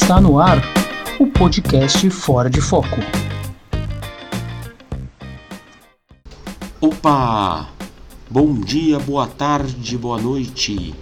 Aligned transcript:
Está 0.00 0.20
no 0.20 0.38
ar 0.38 0.62
o 1.18 1.26
podcast 1.26 2.08
Fora 2.08 2.48
de 2.48 2.60
Foco. 2.62 2.96
Opa! 6.80 7.68
Bom 8.30 8.54
dia, 8.54 8.98
boa 9.00 9.26
tarde, 9.26 9.98
boa 9.98 10.18
noite. 10.18 10.94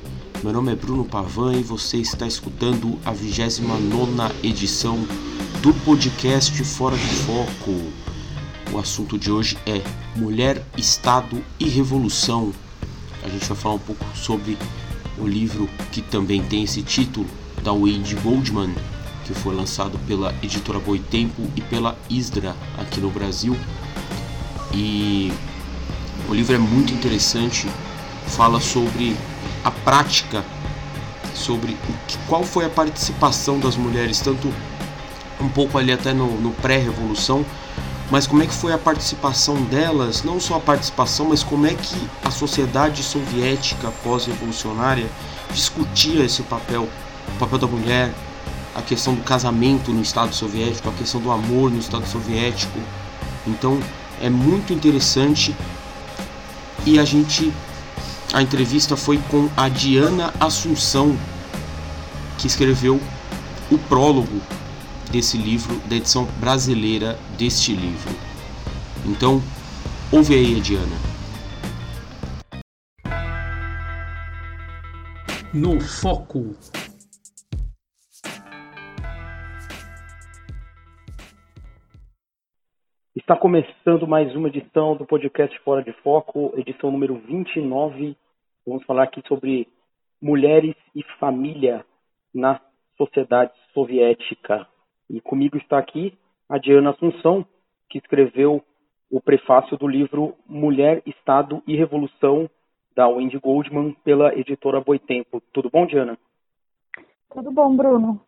Meu 0.42 0.52
nome 0.52 0.72
é 0.72 0.74
Bruno 0.74 1.04
Pavan 1.04 1.54
e 1.54 1.62
você 1.62 1.98
está 1.98 2.26
escutando 2.26 2.98
a 3.04 3.12
29 3.12 4.34
edição 4.42 4.98
do 5.62 5.72
podcast 5.84 6.64
Fora 6.64 6.96
de 6.96 7.04
Foco. 7.04 7.92
O 8.72 8.78
assunto 8.78 9.16
de 9.18 9.30
hoje 9.30 9.58
é 9.66 9.82
Mulher, 10.16 10.64
Estado 10.76 11.44
e 11.60 11.68
Revolução. 11.68 12.50
A 13.22 13.28
gente 13.28 13.46
vai 13.46 13.56
falar 13.56 13.74
um 13.74 13.78
pouco 13.78 14.04
sobre 14.16 14.58
o 15.18 15.26
livro 15.28 15.68
que 15.92 16.00
também 16.00 16.42
tem 16.42 16.64
esse 16.64 16.82
título, 16.82 17.26
da 17.66 17.72
Wade 17.72 18.14
Goldman, 18.22 18.72
que 19.24 19.34
foi 19.34 19.52
lançado 19.52 19.98
pela 20.06 20.32
editora 20.40 20.78
Boitempo 20.78 21.50
e 21.56 21.60
pela 21.60 21.98
Isdra 22.08 22.54
aqui 22.78 23.00
no 23.00 23.10
Brasil. 23.10 23.56
E 24.72 25.32
o 26.28 26.34
livro 26.34 26.54
é 26.54 26.58
muito 26.58 26.94
interessante, 26.94 27.66
fala 28.28 28.60
sobre 28.60 29.16
a 29.64 29.72
prática, 29.72 30.44
sobre 31.34 31.76
que, 32.06 32.16
qual 32.28 32.44
foi 32.44 32.66
a 32.66 32.70
participação 32.70 33.58
das 33.58 33.76
mulheres, 33.76 34.20
tanto 34.20 34.48
um 35.40 35.48
pouco 35.48 35.76
ali 35.76 35.92
até 35.92 36.14
no, 36.14 36.40
no 36.40 36.52
pré-revolução, 36.52 37.44
mas 38.12 38.28
como 38.28 38.44
é 38.44 38.46
que 38.46 38.54
foi 38.54 38.72
a 38.72 38.78
participação 38.78 39.60
delas, 39.64 40.22
não 40.22 40.38
só 40.38 40.54
a 40.54 40.60
participação, 40.60 41.30
mas 41.30 41.42
como 41.42 41.66
é 41.66 41.74
que 41.74 42.08
a 42.24 42.30
sociedade 42.30 43.02
soviética 43.02 43.90
pós-revolucionária 44.04 45.10
discutia 45.52 46.24
esse 46.24 46.44
papel, 46.44 46.88
o 47.34 47.38
papel 47.38 47.58
da 47.58 47.66
mulher, 47.66 48.14
a 48.74 48.82
questão 48.82 49.14
do 49.14 49.22
casamento 49.22 49.92
no 49.92 50.02
Estado 50.02 50.34
soviético, 50.34 50.88
a 50.88 50.92
questão 50.92 51.20
do 51.20 51.30
amor 51.30 51.70
no 51.70 51.78
Estado 51.78 52.06
soviético. 52.06 52.78
Então 53.46 53.80
é 54.20 54.28
muito 54.28 54.72
interessante 54.72 55.54
e 56.84 56.98
a 56.98 57.04
gente 57.04 57.52
a 58.32 58.42
entrevista 58.42 58.96
foi 58.96 59.18
com 59.30 59.48
a 59.56 59.68
Diana 59.68 60.34
Assunção, 60.38 61.16
que 62.36 62.46
escreveu 62.46 63.00
o 63.70 63.78
prólogo 63.78 64.42
desse 65.10 65.38
livro, 65.38 65.80
da 65.86 65.96
edição 65.96 66.28
brasileira 66.38 67.18
deste 67.38 67.72
livro. 67.72 68.14
Então, 69.04 69.42
ouve 70.10 70.34
aí 70.34 70.56
a 70.56 70.60
Diana. 70.60 70.96
No 75.52 75.80
Foco. 75.80 76.54
Está 83.26 83.36
começando 83.36 84.06
mais 84.06 84.32
uma 84.36 84.46
edição 84.46 84.94
do 84.94 85.04
podcast 85.04 85.58
Fora 85.64 85.82
de 85.82 85.92
Foco, 85.94 86.52
edição 86.56 86.92
número 86.92 87.16
29. 87.16 88.16
Vamos 88.64 88.84
falar 88.84 89.02
aqui 89.02 89.20
sobre 89.26 89.66
mulheres 90.22 90.76
e 90.94 91.02
família 91.18 91.84
na 92.32 92.60
sociedade 92.96 93.50
soviética. 93.74 94.64
E 95.10 95.20
comigo 95.20 95.56
está 95.56 95.76
aqui 95.76 96.16
a 96.48 96.56
Diana 96.56 96.90
Assunção, 96.90 97.44
que 97.90 97.98
escreveu 97.98 98.62
o 99.10 99.20
prefácio 99.20 99.76
do 99.76 99.88
livro 99.88 100.36
Mulher, 100.46 101.02
Estado 101.04 101.60
e 101.66 101.74
Revolução, 101.76 102.48
da 102.94 103.08
Wendy 103.08 103.40
Goldman, 103.40 103.96
pela 104.04 104.32
editora 104.38 104.80
Boitempo. 104.80 105.42
Tudo 105.52 105.68
bom, 105.68 105.84
Diana? 105.84 106.16
Tudo 107.34 107.50
bom, 107.50 107.76
Bruno. 107.76 108.20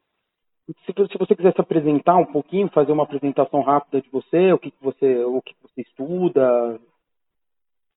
Se, 0.69 0.93
se, 0.93 1.19
você 1.19 1.35
quiser 1.35 1.55
se 1.55 1.61
apresentar 1.61 2.17
um 2.17 2.27
pouquinho, 2.27 2.69
fazer 2.69 2.93
uma 2.93 3.05
apresentação 3.05 3.63
rápida 3.63 4.03
de 4.03 4.11
você, 4.11 4.53
o 4.53 4.59
que, 4.59 4.71
que 4.71 4.85
você, 4.85 5.25
o 5.25 5.41
que 5.41 5.55
você 5.63 5.81
estuda. 5.81 6.79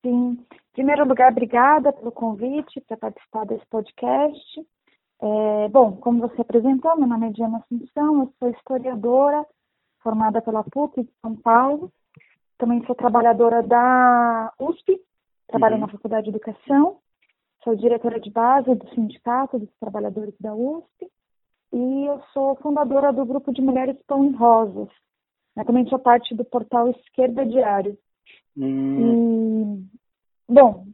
Sim. 0.02 0.38
Em 0.52 0.74
primeiro 0.74 1.06
lugar, 1.06 1.32
obrigada 1.32 1.92
pelo 1.92 2.14
convite 2.14 2.80
para 2.82 2.96
participar 2.96 3.46
desse 3.46 3.66
podcast. 3.68 4.66
É, 5.22 5.68
bom, 5.68 5.98
como 5.98 6.22
você 6.22 6.42
apresentou, 6.42 6.98
meu 6.98 7.08
nome 7.08 7.28
é 7.28 7.32
Diana 7.32 7.58
Assunção, 7.58 8.22
eu 8.22 8.34
sou 8.40 8.50
historiadora, 8.50 9.46
formada 10.00 10.42
pela 10.42 10.64
PUC 10.64 11.03
de 11.03 11.12
São 11.22 11.36
Paulo. 11.36 11.92
Também 12.58 12.84
sou 12.86 12.96
trabalhadora 12.96 13.62
da 13.62 14.53
USP, 14.58 14.98
trabalho 15.48 15.76
uhum. 15.76 15.82
na 15.82 15.88
Faculdade 15.90 16.24
de 16.24 16.30
Educação. 16.30 16.98
Sou 17.66 17.76
diretora 17.76 18.20
de 18.20 18.32
base 18.32 18.74
do 18.74 18.90
Sindicato 18.96 19.59
dos 19.59 19.70
Trabalhadores 19.78 20.34
da 20.40 20.56
USP. 20.56 21.11
E 21.74 22.06
eu 22.06 22.22
sou 22.34 22.56
fundadora 22.58 23.14
do 23.14 23.26
grupo 23.26 23.54
de 23.54 23.62
Mulheres 23.62 23.98
Pão 24.06 24.26
e 24.26 24.36
Rosas. 24.36 24.90
Eu 25.56 25.66
também 25.66 25.88
sou 25.88 26.00
parte 26.00 26.36
do 26.36 26.44
portal 26.44 26.90
Esquerda 26.90 27.46
Diário. 27.46 27.98
Uhum. 28.58 29.86
E, 30.50 30.54
bom, 30.54 30.86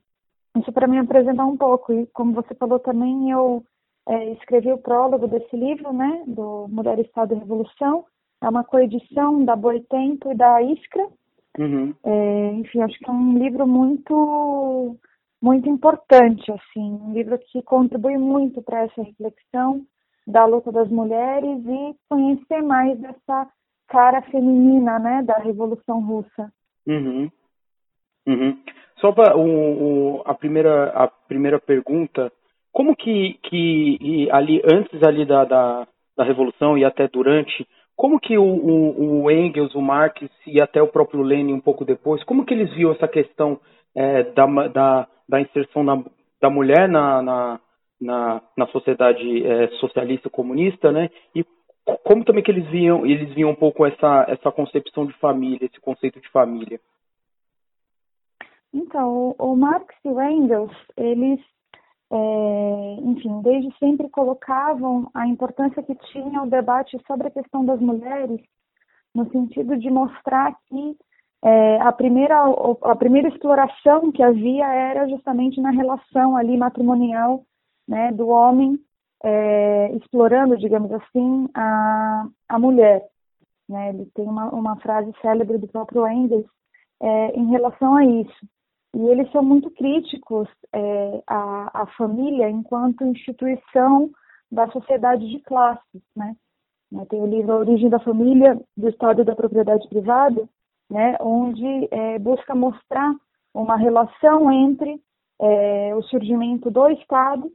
isso 0.57 0.71
para 0.71 0.87
me 0.87 0.99
apresentar 0.99 1.45
um 1.45 1.57
pouco. 1.57 1.93
E 1.93 2.05
como 2.07 2.33
você 2.33 2.53
falou 2.55 2.79
também, 2.79 3.31
eu 3.31 3.63
é, 4.07 4.33
escrevi 4.33 4.71
o 4.71 4.77
prólogo 4.77 5.27
desse 5.27 5.55
livro, 5.55 5.91
né, 5.93 6.23
do 6.27 6.67
Mulher, 6.69 6.99
Estado 6.99 7.33
e 7.33 7.39
Revolução. 7.39 8.05
É 8.41 8.49
uma 8.49 8.63
coedição 8.63 9.43
da 9.43 9.55
Boitempo 9.55 10.31
e 10.31 10.35
da 10.35 10.61
Iskra. 10.61 11.07
Uhum. 11.57 11.93
É, 12.03 12.51
enfim, 12.53 12.81
acho 12.81 12.97
que 12.99 13.09
é 13.09 13.13
um 13.13 13.37
livro 13.37 13.65
muito, 13.65 14.95
muito 15.41 15.67
importante, 15.67 16.51
assim, 16.51 16.99
um 17.01 17.13
livro 17.13 17.37
que 17.39 17.63
contribui 17.63 18.17
muito 18.17 18.61
para 18.61 18.83
essa 18.83 19.01
reflexão 19.01 19.83
da 20.27 20.45
luta 20.45 20.71
das 20.71 20.89
mulheres 20.89 21.65
e 21.65 21.95
conhecer 22.09 22.61
mais 22.61 22.99
dessa 22.99 23.47
cara 23.87 24.21
feminina, 24.23 24.99
né, 24.99 25.23
da 25.23 25.37
Revolução 25.37 26.01
Russa. 26.01 26.51
Uhum. 26.85 27.31
Uhum. 28.27 28.57
Só 28.99 29.13
para 29.13 29.33
a 30.25 30.33
primeira 30.33 30.89
a 30.89 31.07
primeira 31.07 31.59
pergunta 31.59 32.31
como 32.73 32.95
que, 32.95 33.39
que 33.43 34.27
ali 34.31 34.61
antes 34.65 35.01
ali 35.01 35.25
da, 35.25 35.45
da, 35.45 35.87
da 36.15 36.23
Revolução 36.23 36.77
e 36.77 36.85
até 36.85 37.07
durante, 37.07 37.67
como 37.95 38.19
que 38.19 38.37
o, 38.37 38.43
o, 38.43 39.23
o, 39.23 39.31
Engels, 39.31 39.73
o 39.73 39.81
Marx 39.81 40.21
e 40.45 40.61
até 40.61 40.81
o 40.81 40.87
próprio 40.87 41.23
Lenin 41.23 41.53
um 41.53 41.59
pouco 41.59 41.83
depois, 41.83 42.23
como 42.23 42.45
que 42.45 42.53
eles 42.53 42.71
viam 42.75 42.91
essa 42.91 43.07
questão 43.07 43.59
é, 43.95 44.23
da, 44.23 44.45
da, 44.67 45.07
da 45.27 45.41
inserção 45.41 45.83
na, 45.83 46.03
da 46.39 46.49
mulher 46.49 46.87
na, 46.87 47.21
na, 47.21 47.59
na, 47.99 48.41
na 48.55 48.67
sociedade 48.67 49.45
é, 49.45 49.67
socialista 49.79 50.29
comunista, 50.29 50.91
né? 50.91 51.09
E 51.35 51.45
como 52.03 52.23
também 52.23 52.43
que 52.43 52.51
eles 52.51 52.67
viam 52.69 53.05
eles 53.05 53.33
viam 53.33 53.49
um 53.49 53.55
pouco 53.55 53.85
essa 53.85 54.25
essa 54.27 54.51
concepção 54.51 55.05
de 55.05 55.13
família, 55.13 55.65
esse 55.65 55.79
conceito 55.79 56.19
de 56.19 56.29
família? 56.29 56.79
Então, 58.73 59.35
o 59.39 59.55
Marx 59.55 59.95
e 60.03 60.09
o 60.09 60.21
Engels, 60.21 60.75
eles 60.95 61.39
é, 62.11 62.97
enfim, 63.01 63.41
desde 63.41 63.75
sempre 63.79 64.09
colocavam 64.09 65.09
a 65.13 65.27
importância 65.27 65.83
que 65.83 65.95
tinha 66.11 66.41
o 66.41 66.49
debate 66.49 66.97
sobre 67.05 67.27
a 67.27 67.31
questão 67.31 67.65
das 67.65 67.79
mulheres, 67.81 68.39
no 69.13 69.29
sentido 69.29 69.77
de 69.77 69.89
mostrar 69.89 70.55
que 70.67 70.97
é, 71.43 71.81
a, 71.81 71.91
primeira, 71.91 72.35
a 72.83 72.95
primeira 72.95 73.27
exploração 73.27 74.11
que 74.11 74.23
havia 74.23 74.65
era 74.67 75.07
justamente 75.07 75.59
na 75.61 75.69
relação 75.69 76.35
ali 76.35 76.57
matrimonial 76.57 77.43
né, 77.87 78.11
do 78.11 78.27
homem 78.27 78.79
é, 79.23 79.91
explorando, 79.95 80.57
digamos 80.57 80.91
assim, 80.91 81.47
a, 81.53 82.27
a 82.49 82.59
mulher. 82.59 83.03
Né? 83.67 83.89
Ele 83.89 84.05
tem 84.13 84.25
uma, 84.25 84.49
uma 84.49 84.75
frase 84.77 85.11
célebre 85.21 85.57
do 85.57 85.67
próprio 85.67 86.07
Engels 86.07 86.45
é, 87.01 87.31
em 87.31 87.49
relação 87.49 87.95
a 87.95 88.05
isso. 88.05 88.47
E 88.95 88.99
eles 89.09 89.31
são 89.31 89.43
muito 89.43 89.69
críticos 89.71 90.47
é, 90.73 91.23
à, 91.27 91.81
à 91.81 91.87
família 91.97 92.49
enquanto 92.49 93.05
instituição 93.05 94.09
da 94.51 94.69
sociedade 94.71 95.27
de 95.29 95.39
classes, 95.41 96.01
né? 96.15 96.35
né? 96.91 97.05
Tem 97.09 97.21
o 97.21 97.27
livro 97.27 97.51
A 97.51 97.57
Origem 97.57 97.89
da 97.89 97.99
Família, 97.99 98.59
do 98.75 98.89
Estado 98.89 99.25
da 99.25 99.35
Propriedade 99.35 99.87
Privada, 99.89 100.47
né? 100.89 101.17
onde 101.19 101.87
é, 101.91 102.17
busca 102.17 102.55
mostrar 102.55 103.13
uma 103.53 103.75
relação 103.75 104.51
entre 104.51 105.01
é, 105.41 105.93
o 105.95 106.01
surgimento 106.03 106.71
do 106.71 106.89
Estado, 106.91 107.51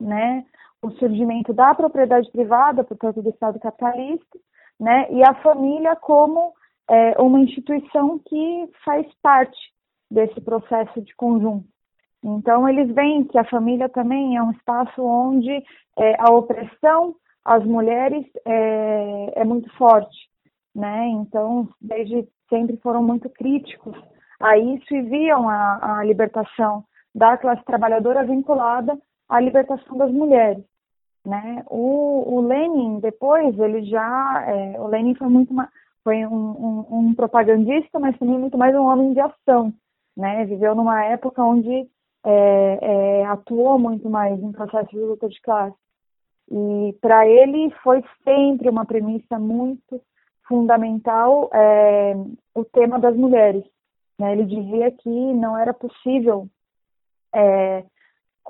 né? 0.00 0.44
o 0.82 0.90
surgimento 0.92 1.52
da 1.52 1.74
propriedade 1.74 2.30
privada, 2.30 2.82
portanto, 2.82 3.22
do 3.22 3.28
Estado 3.28 3.60
capitalista, 3.60 4.38
né? 4.78 5.12
e 5.12 5.22
a 5.22 5.34
família 5.34 5.94
como 5.96 6.54
é, 6.88 7.20
uma 7.20 7.40
instituição 7.40 8.18
que 8.18 8.68
faz 8.84 9.06
parte 9.22 9.58
desse 10.10 10.40
processo 10.40 11.00
de 11.02 11.14
conjunto. 11.14 11.68
Então, 12.22 12.68
eles 12.68 12.92
veem 12.94 13.24
que 13.24 13.38
a 13.38 13.44
família 13.44 13.88
também 13.88 14.36
é 14.36 14.42
um 14.42 14.50
espaço 14.50 15.02
onde 15.02 15.50
é, 15.98 16.16
a 16.18 16.30
opressão 16.32 17.14
às 17.44 17.64
mulheres 17.64 18.26
é, 18.44 19.40
é, 19.40 19.44
muito 19.44 19.70
forte, 19.76 20.28
né? 20.74 21.06
Então, 21.08 21.68
desde 21.80 22.28
sempre 22.48 22.76
foram 22.78 23.02
muito 23.02 23.30
críticos 23.30 23.96
a 24.38 24.58
isso 24.58 24.94
e 24.94 25.02
viam 25.02 25.48
a, 25.48 25.98
a 26.00 26.04
libertação 26.04 26.84
da 27.14 27.38
classe 27.38 27.64
trabalhadora 27.64 28.24
vinculada 28.24 28.98
à 29.30 29.40
libertação 29.40 29.96
das 29.96 30.10
mulheres. 30.10 30.62
né? 31.24 31.64
O, 31.68 32.36
o 32.36 32.40
Lenin 32.40 33.00
depois 33.00 33.58
ele 33.58 33.84
já 33.84 34.44
é, 34.46 34.80
o 34.80 34.86
Lenin 34.88 35.14
foi 35.14 35.28
muito 35.28 35.54
foi 36.02 36.26
um, 36.26 36.32
um, 36.34 36.86
um, 36.98 37.14
propagandista, 37.14 37.98
mas 37.98 38.18
também 38.18 38.38
muito 38.38 38.56
mais 38.58 38.74
um 38.74 38.84
homem 38.86 39.12
de 39.12 39.20
ação, 39.20 39.72
né? 40.16 40.46
Viveu 40.46 40.74
numa 40.74 41.04
época 41.04 41.42
onde 41.44 41.86
é, 42.24 42.78
é, 42.80 43.26
atuou 43.26 43.78
muito 43.78 44.08
mais 44.08 44.42
em 44.42 44.52
processo 44.52 44.90
de 44.90 44.98
luta 44.98 45.28
de 45.28 45.40
classe. 45.42 45.76
E 46.50 46.96
para 47.00 47.26
ele 47.28 47.70
foi 47.82 48.02
sempre 48.24 48.68
uma 48.68 48.84
premissa 48.84 49.38
muito 49.38 50.00
fundamental 50.48 51.48
é, 51.52 52.14
o 52.54 52.64
tema 52.64 52.98
das 52.98 53.14
mulheres. 53.14 53.64
Né? 54.18 54.32
Ele 54.32 54.44
dizia 54.44 54.90
que 54.90 55.08
não 55.08 55.56
era 55.56 55.72
possível 55.72 56.48
é, 57.32 57.84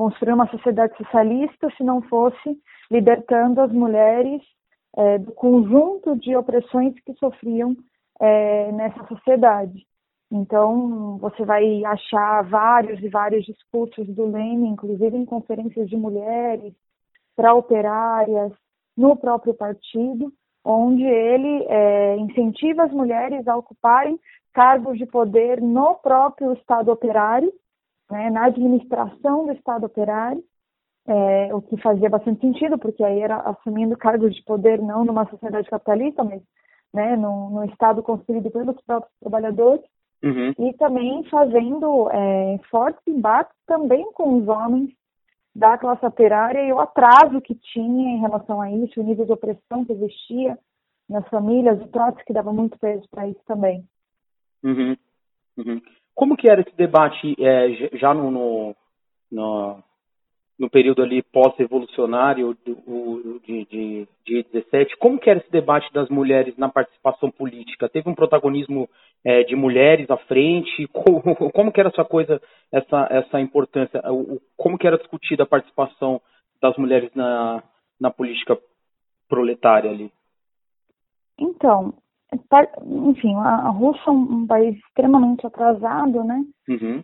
construir 0.01 0.33
uma 0.33 0.49
sociedade 0.49 0.97
socialista 0.97 1.69
se 1.77 1.85
não 1.85 2.01
fosse 2.01 2.59
libertando 2.91 3.61
as 3.61 3.71
mulheres 3.71 4.41
é, 4.97 5.19
do 5.19 5.31
conjunto 5.33 6.17
de 6.17 6.35
opressões 6.35 6.95
que 7.05 7.13
sofriam 7.17 7.77
é, 8.19 8.73
nessa 8.73 9.07
sociedade. 9.09 9.87
Então, 10.33 11.19
você 11.19 11.45
vai 11.45 11.85
achar 11.85 12.43
vários 12.45 12.99
e 13.03 13.11
vários 13.11 13.45
discursos 13.45 14.07
do 14.07 14.25
Lenin, 14.25 14.71
inclusive 14.71 15.15
em 15.15 15.27
conferências 15.27 15.87
de 15.91 15.99
mulheres, 15.99 16.73
para 17.37 17.53
operárias, 17.53 18.53
no 18.97 19.15
próprio 19.17 19.53
partido, 19.53 20.33
onde 20.65 21.05
ele 21.05 21.67
é, 21.69 22.17
incentiva 22.17 22.85
as 22.85 22.93
mulheres 22.93 23.47
a 23.47 23.55
ocuparem 23.55 24.19
cargos 24.55 24.97
de 24.97 25.05
poder 25.05 25.61
no 25.61 25.95
próprio 25.97 26.55
Estado 26.55 26.91
operário, 26.91 27.53
né, 28.11 28.31
na 28.31 28.47
administração 28.47 29.47
do 29.47 29.53
Estado 29.53 29.87
operário, 29.87 30.43
é, 31.07 31.55
o 31.55 31.63
que 31.63 31.77
fazia 31.81 32.11
bastante 32.11 32.41
sentido, 32.41 32.79
porque 32.79 33.03
aí 33.03 33.21
era 33.21 33.37
assumindo 33.37 33.97
cargos 33.97 34.35
de 34.35 34.43
poder 34.45 34.81
não 34.81 35.05
numa 35.05 35.29
sociedade 35.29 35.69
capitalista, 35.69 36.23
mas 36.23 36.43
né, 36.93 37.17
no, 37.17 37.51
no 37.51 37.65
Estado 37.65 38.03
construído 38.03 38.51
pelos 38.51 38.81
próprios 38.83 39.13
trabalhadores, 39.21 39.83
Uhum. 40.23 40.53
E 40.59 40.75
também 40.75 41.25
fazendo 41.31 42.11
é, 42.11 42.59
fortes 42.71 43.01
embates 43.07 43.55
também 43.67 44.13
com 44.13 44.39
os 44.39 44.49
homens 44.49 44.91
da 45.55 45.79
classe 45.79 46.05
operária 46.05 46.61
e 46.61 46.73
o 46.73 46.79
atraso 46.79 47.41
que 47.41 47.55
tinha 47.55 48.11
em 48.11 48.21
relação 48.21 48.61
a 48.61 48.71
isso, 48.71 49.01
o 49.01 49.03
nível 49.03 49.25
de 49.25 49.33
opressão 49.33 49.85
que 49.85 49.93
existia 49.93 50.59
nas 51.09 51.27
famílias, 51.29 51.81
o 51.81 51.89
Trotsky 51.89 52.33
dava 52.33 52.53
muito 52.53 52.79
peso 52.79 53.05
para 53.11 53.27
isso 53.27 53.41
também. 53.47 53.85
Uhum. 54.63 54.97
Uhum. 55.57 55.81
Como 56.21 56.37
que 56.37 56.51
era 56.51 56.61
esse 56.61 56.77
debate 56.77 57.35
é, 57.43 57.97
já 57.97 58.13
no, 58.13 58.31
no, 58.31 58.77
no, 59.33 59.83
no 60.59 60.69
período 60.69 61.03
ali 61.03 61.23
pós-revolucionário 61.23 62.55
de, 62.63 63.65
de, 63.65 64.09
de 64.27 64.43
17, 64.53 64.99
como 64.99 65.19
que 65.19 65.31
era 65.31 65.41
esse 65.41 65.51
debate 65.51 65.91
das 65.95 66.11
mulheres 66.11 66.55
na 66.59 66.69
participação 66.69 67.31
política? 67.31 67.89
Teve 67.89 68.11
um 68.11 68.15
protagonismo 68.15 68.87
é, 69.25 69.45
de 69.45 69.57
mulheres 69.57 70.11
à 70.11 70.19
frente? 70.19 70.87
Como, 70.93 71.51
como 71.53 71.73
que 71.73 71.81
era 71.81 71.89
essa 71.89 72.05
coisa, 72.05 72.39
essa, 72.71 73.09
essa 73.11 73.41
importância? 73.41 74.03
Como 74.59 74.77
que 74.77 74.87
era 74.87 74.99
discutida 74.99 75.45
a 75.45 75.47
participação 75.47 76.21
das 76.61 76.77
mulheres 76.77 77.11
na, 77.15 77.63
na 77.99 78.11
política 78.11 78.59
proletária 79.27 79.91
ali? 79.91 80.13
Então, 81.39 81.95
enfim, 82.87 83.35
a 83.37 83.71
Rússia 83.71 84.09
é 84.09 84.11
um 84.11 84.47
país 84.47 84.77
extremamente 84.77 85.47
atrasado, 85.47 86.23
né? 86.23 86.45
Uhum. 86.69 87.03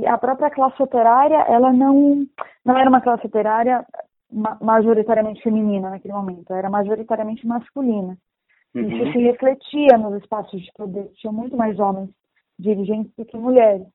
E 0.00 0.06
a 0.06 0.16
própria 0.16 0.50
classe 0.50 0.80
operária, 0.82 1.38
ela 1.48 1.72
não, 1.72 2.24
não 2.64 2.78
era 2.78 2.88
uma 2.88 3.00
classe 3.00 3.26
operária 3.26 3.84
majoritariamente 4.60 5.42
feminina 5.42 5.90
naquele 5.90 6.14
momento, 6.14 6.52
era 6.52 6.70
majoritariamente 6.70 7.46
masculina. 7.46 8.16
Uhum. 8.74 8.82
Isso 8.88 9.12
se 9.12 9.18
refletia 9.18 9.98
nos 9.98 10.22
espaços 10.22 10.60
de 10.60 10.70
poder, 10.76 11.10
tinha 11.14 11.32
muito 11.32 11.56
mais 11.56 11.78
homens 11.78 12.10
dirigentes 12.58 13.12
do 13.16 13.24
que 13.24 13.36
mulheres. 13.36 13.86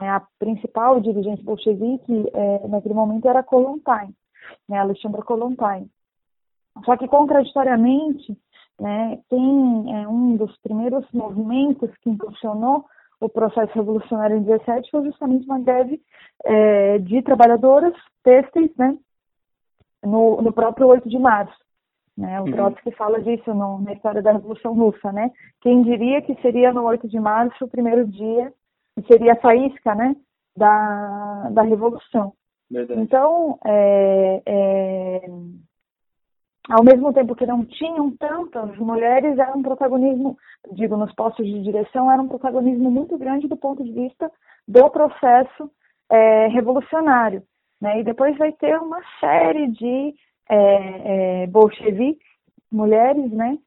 É, 0.00 0.08
a 0.08 0.22
principal 0.38 1.00
dirigente 1.00 1.44
bolchevique 1.44 2.30
é, 2.34 2.66
naquele 2.66 2.94
momento 2.94 3.28
era 3.28 3.44
Kolontai, 3.44 4.08
né, 4.68 4.78
Alexandra 4.78 5.22
Kolontai. 5.22 5.86
Só 6.84 6.96
que, 6.96 7.06
contraditoriamente, 7.06 8.36
né, 8.80 9.18
tem 9.28 9.94
é, 9.94 10.08
um 10.08 10.36
dos 10.36 10.56
primeiros 10.58 11.06
movimentos 11.12 11.90
que 11.98 12.10
impulsionou 12.10 12.84
o 13.20 13.28
processo 13.28 13.72
revolucionário 13.74 14.36
em 14.36 14.42
17 14.42 14.90
foi 14.90 15.04
justamente 15.04 15.46
uma 15.46 15.58
greve 15.58 16.00
é, 16.44 16.98
de 16.98 17.22
trabalhadoras 17.22 17.94
têxteis, 18.22 18.70
né, 18.76 18.96
no, 20.02 20.42
no 20.42 20.52
próprio 20.52 20.88
8 20.88 21.08
de 21.08 21.18
março. 21.18 21.64
Né? 22.16 22.40
O 22.40 22.44
uhum. 22.44 22.52
Trotsky 22.52 22.92
fala 22.92 23.20
disso 23.20 23.52
no, 23.54 23.80
na 23.80 23.92
história 23.92 24.22
da 24.22 24.32
Revolução 24.32 24.72
Russa, 24.72 25.10
né? 25.10 25.32
Quem 25.60 25.82
diria 25.82 26.22
que 26.22 26.40
seria 26.40 26.72
no 26.72 26.84
8 26.84 27.08
de 27.08 27.18
março 27.18 27.64
o 27.64 27.68
primeiro 27.68 28.06
dia, 28.06 28.52
que 28.94 29.06
seria 29.08 29.32
a 29.32 29.40
faísca, 29.40 29.94
né, 29.96 30.14
da, 30.56 31.50
da 31.50 31.62
Revolução. 31.62 32.32
Verdade. 32.70 33.00
Então, 33.00 33.58
é, 33.64 34.42
é, 34.46 35.30
ao 36.68 36.82
mesmo 36.82 37.12
tempo 37.12 37.34
que 37.34 37.46
não 37.46 37.64
tinham 37.64 38.10
tantas 38.16 38.76
mulheres, 38.78 39.38
era 39.38 39.56
um 39.56 39.62
protagonismo, 39.62 40.36
digo, 40.72 40.96
nos 40.96 41.14
postos 41.14 41.46
de 41.46 41.62
direção, 41.62 42.10
era 42.10 42.22
um 42.22 42.28
protagonismo 42.28 42.90
muito 42.90 43.18
grande 43.18 43.46
do 43.46 43.56
ponto 43.56 43.84
de 43.84 43.92
vista 43.92 44.30
do 44.66 44.88
processo 44.90 45.70
é, 46.10 46.46
revolucionário. 46.48 47.42
Né? 47.80 48.00
E 48.00 48.04
depois 48.04 48.36
vai 48.38 48.52
ter 48.52 48.78
uma 48.78 49.00
série 49.20 49.68
de 49.72 50.14
é, 50.48 51.42
é, 51.42 51.46
bolcheviques, 51.48 52.26
mulheres, 52.72 53.30
né, 53.30 53.58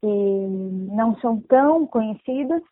que 0.00 0.06
não 0.06 1.16
são 1.20 1.40
tão 1.40 1.86
conhecidas 1.86 2.62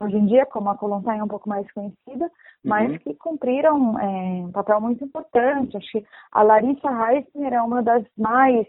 hoje 0.00 0.16
em 0.16 0.26
dia, 0.26 0.46
como 0.46 0.70
a 0.70 0.76
Kolontai 0.76 1.18
é 1.18 1.24
um 1.24 1.28
pouco 1.28 1.48
mais 1.48 1.70
conhecida, 1.72 2.30
mas 2.64 2.90
uhum. 2.90 2.98
que 2.98 3.14
cumpriram 3.14 3.98
é, 3.98 4.06
um 4.46 4.50
papel 4.50 4.80
muito 4.80 5.04
importante. 5.04 5.76
Acho 5.76 5.90
que 5.92 6.04
a 6.32 6.42
Larissa 6.42 6.88
Heisner 6.88 7.52
é 7.52 7.62
uma 7.62 7.82
das 7.82 8.04
mais 8.16 8.66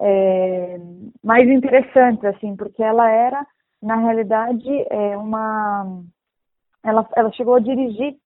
é, 0.00 0.78
mais 1.22 1.48
interessantes, 1.48 2.24
assim, 2.24 2.56
porque 2.56 2.82
ela 2.82 3.10
era, 3.10 3.46
na 3.82 3.96
realidade, 3.96 4.68
é, 4.90 5.16
uma. 5.16 6.02
Ela, 6.84 7.08
ela 7.16 7.32
chegou 7.32 7.54
a 7.54 7.60
dirigir 7.60 8.16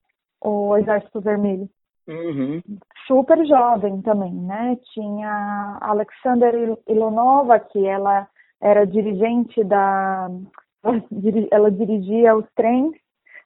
o 0.41 0.77
Exército 0.77 1.21
Vermelho. 1.21 1.69
Uhum. 2.09 2.63
Super 3.07 3.45
jovem 3.47 4.01
também, 4.03 4.33
né? 4.33 4.79
Tinha 4.95 5.79
Alexander 5.81 6.79
Ilonova, 6.87 7.59
que 7.59 7.85
ela 7.85 8.29
era 8.61 8.87
dirigente 8.87 9.63
da. 9.65 10.29
Ela 11.51 11.69
dirigia 11.69 12.37
os 12.37 12.47
trens 12.55 12.95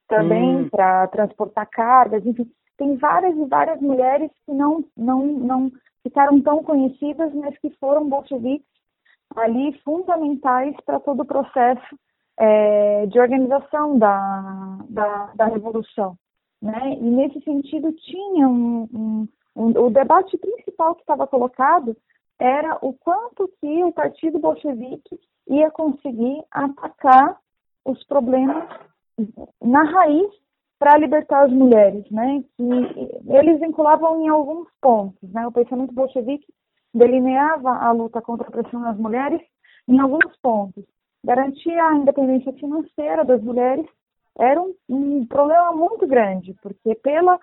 também 0.07 0.57
uhum. 0.57 0.69
para 0.69 1.07
transportar 1.07 1.67
cargas, 1.71 2.27
enfim. 2.27 2.47
Tem 2.77 2.97
várias 2.97 3.35
e 3.35 3.47
várias 3.47 3.81
mulheres 3.81 4.31
que 4.45 4.53
não, 4.53 4.85
não, 4.95 5.25
não 5.27 5.73
ficaram 6.03 6.41
tão 6.41 6.63
conhecidas, 6.63 7.33
mas 7.35 7.57
que 7.59 7.71
foram 7.79 8.09
bolcheviques 8.09 8.69
ali 9.37 9.79
fundamentais 9.81 10.75
para 10.85 11.01
todo 11.01 11.21
o 11.21 11.27
processo 11.27 11.99
é, 12.39 13.07
de 13.07 13.21
organização 13.21 13.99
da, 13.99 14.79
da, 14.89 15.33
da 15.35 15.45
Revolução. 15.47 16.17
Né? 16.61 16.95
E 16.95 17.11
nesse 17.11 17.41
sentido 17.43 17.93
tinha 17.93 18.49
um, 18.49 18.89
um, 18.93 19.29
um 19.57 19.87
o 19.87 19.91
debate 19.91 20.37
principal 20.37 20.95
que 20.95 21.03
estava 21.03 21.27
colocado 21.27 21.97
era 22.39 22.79
o 22.81 22.93
quanto 22.95 23.49
que 23.61 23.85
o 23.85 23.93
Partido 23.93 24.39
Bolchevique 24.39 25.19
ia 25.49 25.71
conseguir 25.71 26.43
atacar 26.51 27.39
os 27.85 28.03
problemas 28.05 28.67
na 29.63 29.83
raiz 29.85 30.31
para 30.81 30.97
libertar 30.97 31.45
as 31.45 31.53
mulheres, 31.53 32.11
né? 32.11 32.43
Que 32.57 33.35
eles 33.37 33.61
vinculavam 33.61 34.23
em 34.23 34.29
alguns 34.29 34.67
pontos, 34.81 35.31
né? 35.31 35.47
O 35.47 35.53
pensamento 35.53 35.93
bolchevique 35.93 36.47
delineava 36.93 37.71
a 37.71 37.93
luta 37.93 38.23
contra 38.23 38.49
a 38.49 38.51
pressão 38.51 38.81
das 38.81 38.97
mulheres 38.97 39.43
em 39.87 40.01
alguns 40.01 40.35
pontos. 40.43 40.83
Garantia 41.23 41.85
a 41.85 41.95
independência 41.95 42.55
financeira 42.55 43.27
das 43.27 43.43
mulheres 43.43 43.87
era 44.39 44.59
um, 44.59 44.75
um 44.89 45.27
problema 45.27 45.71
muito 45.73 46.07
grande, 46.07 46.57
porque 46.63 46.95
pela, 46.95 47.39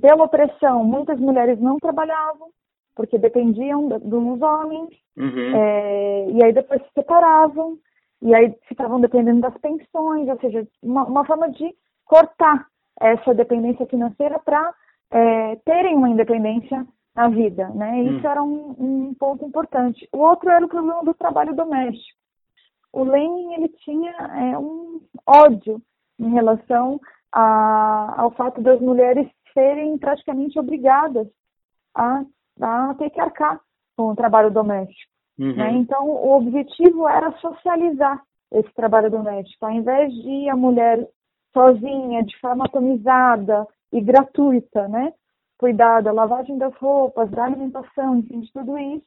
pela 0.00 0.24
opressão, 0.24 0.82
muitas 0.82 1.20
mulheres 1.20 1.60
não 1.60 1.76
trabalhavam, 1.76 2.48
porque 2.96 3.18
dependiam 3.18 3.88
dos 3.88 4.40
homens, 4.40 4.88
uhum. 5.18 5.54
é, 5.54 6.30
e 6.30 6.44
aí 6.44 6.52
depois 6.54 6.80
se 6.82 6.88
separavam, 6.94 7.76
e 8.22 8.34
aí 8.34 8.54
ficavam 8.68 9.00
dependendo 9.00 9.42
das 9.42 9.56
pensões, 9.58 10.28
ou 10.28 10.40
seja, 10.40 10.66
uma, 10.82 11.04
uma 11.04 11.26
forma 11.26 11.50
de 11.50 11.74
cortar 12.04 12.66
essa 13.00 13.34
dependência 13.34 13.86
financeira 13.86 14.38
para 14.38 14.74
é, 15.10 15.56
terem 15.64 15.96
uma 15.96 16.08
independência 16.08 16.86
na 17.14 17.28
vida, 17.28 17.68
né? 17.70 18.02
Isso 18.02 18.26
hum. 18.26 18.30
era 18.30 18.42
um, 18.42 18.76
um, 18.78 19.14
ponto 19.14 19.44
importante. 19.44 20.08
O 20.12 20.18
outro 20.18 20.50
era 20.50 20.64
o 20.64 20.68
problema 20.68 21.04
do 21.04 21.12
trabalho 21.12 21.54
doméstico 21.54 22.22
o 22.92 23.04
Lenin 23.04 23.54
ele 23.54 23.68
tinha 23.68 24.12
é, 24.12 24.58
um 24.58 25.00
ódio 25.26 25.80
em 26.18 26.30
relação 26.30 27.00
a, 27.32 28.20
ao 28.20 28.30
fato 28.32 28.60
das 28.60 28.80
mulheres 28.80 29.26
serem 29.54 29.96
praticamente 29.98 30.58
obrigadas 30.58 31.26
a, 31.94 32.22
a 32.60 32.94
ter 32.94 33.10
que 33.10 33.20
arcar 33.20 33.60
com 33.96 34.10
o 34.10 34.16
trabalho 34.16 34.50
doméstico. 34.50 35.10
Uhum. 35.38 35.56
Né? 35.56 35.72
Então, 35.72 36.06
o 36.06 36.32
objetivo 36.36 37.08
era 37.08 37.32
socializar 37.38 38.22
esse 38.52 38.72
trabalho 38.74 39.10
doméstico. 39.10 39.64
Ao 39.64 39.72
invés 39.72 40.12
de 40.12 40.48
a 40.50 40.56
mulher 40.56 41.08
sozinha, 41.52 42.22
de 42.24 42.38
forma 42.38 42.64
atomizada 42.64 43.66
e 43.92 44.00
gratuita, 44.00 44.88
né? 44.88 45.12
cuidar 45.62 46.00
da 46.02 46.10
lavagem 46.10 46.58
das 46.58 46.74
roupas, 46.78 47.30
da 47.30 47.44
alimentação, 47.44 48.18
enfim, 48.18 48.40
de 48.40 48.52
tudo 48.52 48.76
isso, 48.76 49.06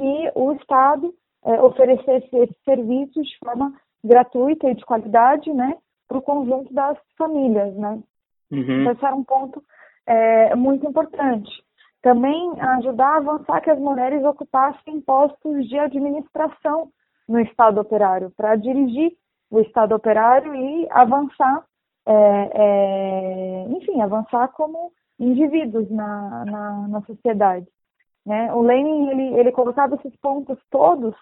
e 0.00 0.28
o 0.34 0.50
Estado 0.54 1.14
é, 1.44 1.62
oferecesse 1.62 2.28
esse 2.32 2.56
serviço 2.64 3.22
de 3.22 3.38
forma 3.38 3.72
gratuita 4.02 4.68
e 4.68 4.74
de 4.74 4.84
qualidade, 4.84 5.52
né, 5.52 5.76
para 6.08 6.18
o 6.18 6.22
conjunto 6.22 6.74
das 6.74 6.98
famílias, 7.16 7.72
né. 7.76 8.02
Uhum. 8.50 8.80
Então, 8.80 8.92
esse 8.92 9.04
era 9.04 9.14
um 9.14 9.22
ponto 9.22 9.62
é, 10.04 10.56
muito 10.56 10.84
importante. 10.84 11.48
Também 12.02 12.60
ajudar 12.60 13.14
a 13.14 13.16
avançar 13.18 13.60
que 13.60 13.70
as 13.70 13.78
mulheres 13.78 14.24
ocupassem 14.24 15.00
postos 15.00 15.68
de 15.68 15.78
administração 15.78 16.90
no 17.28 17.38
Estado 17.38 17.80
operário, 17.80 18.32
para 18.36 18.56
dirigir 18.56 19.12
o 19.48 19.60
Estado 19.60 19.94
operário 19.94 20.52
e 20.56 20.88
avançar, 20.90 21.64
é, 22.06 22.50
é, 22.54 23.66
enfim, 23.70 24.00
avançar 24.00 24.48
como 24.48 24.92
indivíduos 25.18 25.90
na, 25.90 26.44
na, 26.44 26.88
na 26.88 27.02
sociedade. 27.02 27.66
Né? 28.26 28.52
O 28.52 28.62
Lenin 28.62 29.10
ele, 29.10 29.40
ele 29.40 29.52
colocava 29.52 29.94
esses 29.96 30.14
pontos 30.16 30.58
todos, 30.70 31.14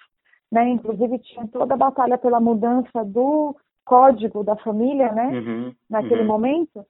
né? 0.50 0.68
inclusive 0.68 1.18
tinha 1.18 1.46
toda 1.48 1.74
a 1.74 1.78
batalha 1.78 2.16
pela 2.18 2.40
mudança 2.40 3.04
do 3.04 3.56
código 3.84 4.44
da 4.44 4.56
família 4.56 5.12
né? 5.12 5.26
Uhum, 5.26 5.74
naquele 5.90 6.22
uhum. 6.22 6.26
momento, 6.28 6.86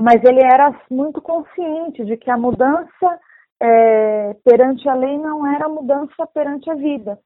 mas 0.00 0.22
ele 0.24 0.40
era 0.42 0.74
muito 0.90 1.22
consciente 1.22 2.04
de 2.04 2.16
que 2.16 2.30
a 2.30 2.36
mudança 2.36 3.20
é, 3.60 4.34
perante 4.44 4.88
a 4.88 4.94
lei 4.94 5.16
não 5.16 5.46
era 5.46 5.68
mudança 5.68 6.26
perante 6.26 6.68
a 6.70 6.74
vida, 6.74 7.18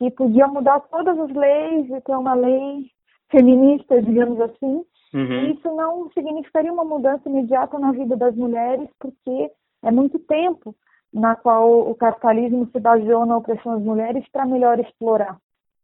e 0.00 0.10
podia 0.10 0.46
mudar 0.46 0.80
todas 0.80 1.18
as 1.18 1.30
leis 1.30 1.90
e 1.90 2.00
ter 2.00 2.16
uma 2.16 2.34
lei 2.34 2.90
feminista, 3.30 4.00
digamos 4.02 4.40
assim, 4.40 4.84
Uhum. 5.16 5.52
Isso 5.52 5.74
não 5.74 6.10
significaria 6.10 6.70
uma 6.70 6.84
mudança 6.84 7.26
imediata 7.28 7.78
na 7.78 7.90
vida 7.92 8.16
das 8.16 8.34
mulheres, 8.34 8.88
porque 8.98 9.50
é 9.82 9.90
muito 9.90 10.18
tempo 10.18 10.74
na 11.12 11.34
qual 11.34 11.90
o 11.90 11.94
capitalismo 11.94 12.68
se 12.70 12.78
baseou 12.78 13.24
na 13.24 13.38
opressão 13.38 13.74
das 13.74 13.82
mulheres 13.82 14.28
para 14.30 14.44
melhor 14.44 14.78
explorar. 14.78 15.38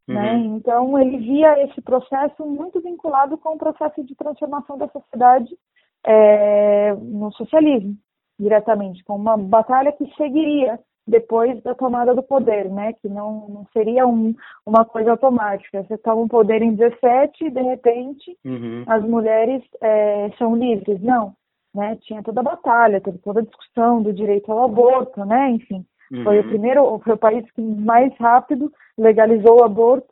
Uhum. 0.07 0.15
Né? 0.15 0.37
Então, 0.37 0.99
ele 0.99 1.17
via 1.19 1.65
esse 1.65 1.81
processo 1.81 2.45
muito 2.45 2.81
vinculado 2.81 3.39
com 3.39 3.55
o 3.55 3.59
processo 3.59 4.05
de 4.05 4.15
transformação 4.15 4.77
da 4.77 4.89
sociedade 4.89 5.57
é, 6.05 6.93
no 6.95 7.33
socialismo, 7.33 7.97
diretamente, 8.39 9.03
com 9.05 9.17
uma 9.17 9.39
batalha 9.39 9.93
que 9.93 10.05
seguiria 10.17 10.79
depois 11.07 11.61
da 11.63 11.75
tomada 11.75 12.15
do 12.15 12.23
poder, 12.23 12.71
né? 12.71 12.93
Que 12.95 13.09
não, 13.09 13.49
não 13.49 13.67
seria 13.73 14.07
um, 14.07 14.35
uma 14.65 14.85
coisa 14.85 15.11
automática. 15.11 15.83
Você 15.83 15.99
toma 15.99 16.23
um 16.23 16.29
poder 16.29 16.63
em 16.63 16.75
17 16.75 17.45
e, 17.45 17.51
de 17.51 17.61
repente, 17.61 18.37
uhum. 18.45 18.85
as 18.87 19.03
mulheres 19.03 19.63
é, 19.81 20.31
são 20.39 20.55
livres. 20.57 21.01
Não, 21.03 21.35
né? 21.75 21.97
Tinha 22.03 22.23
toda 22.23 22.41
a 22.41 22.45
batalha, 22.45 23.01
teve 23.01 23.19
toda 23.19 23.41
a 23.41 23.45
discussão 23.45 24.03
do 24.03 24.13
direito 24.13 24.51
ao 24.53 24.65
aborto, 24.65 25.25
né? 25.25 25.51
Enfim, 25.51 25.85
uhum. 26.13 26.25
foi 26.25 26.39
o 26.39 26.49
primeiro, 26.49 26.99
foi 27.01 27.15
o 27.15 27.19
país 27.19 27.51
que 27.51 27.61
mais 27.61 28.15
rápido 28.19 28.73
legalizou 28.97 29.61
o 29.61 29.65
aborto, 29.65 30.09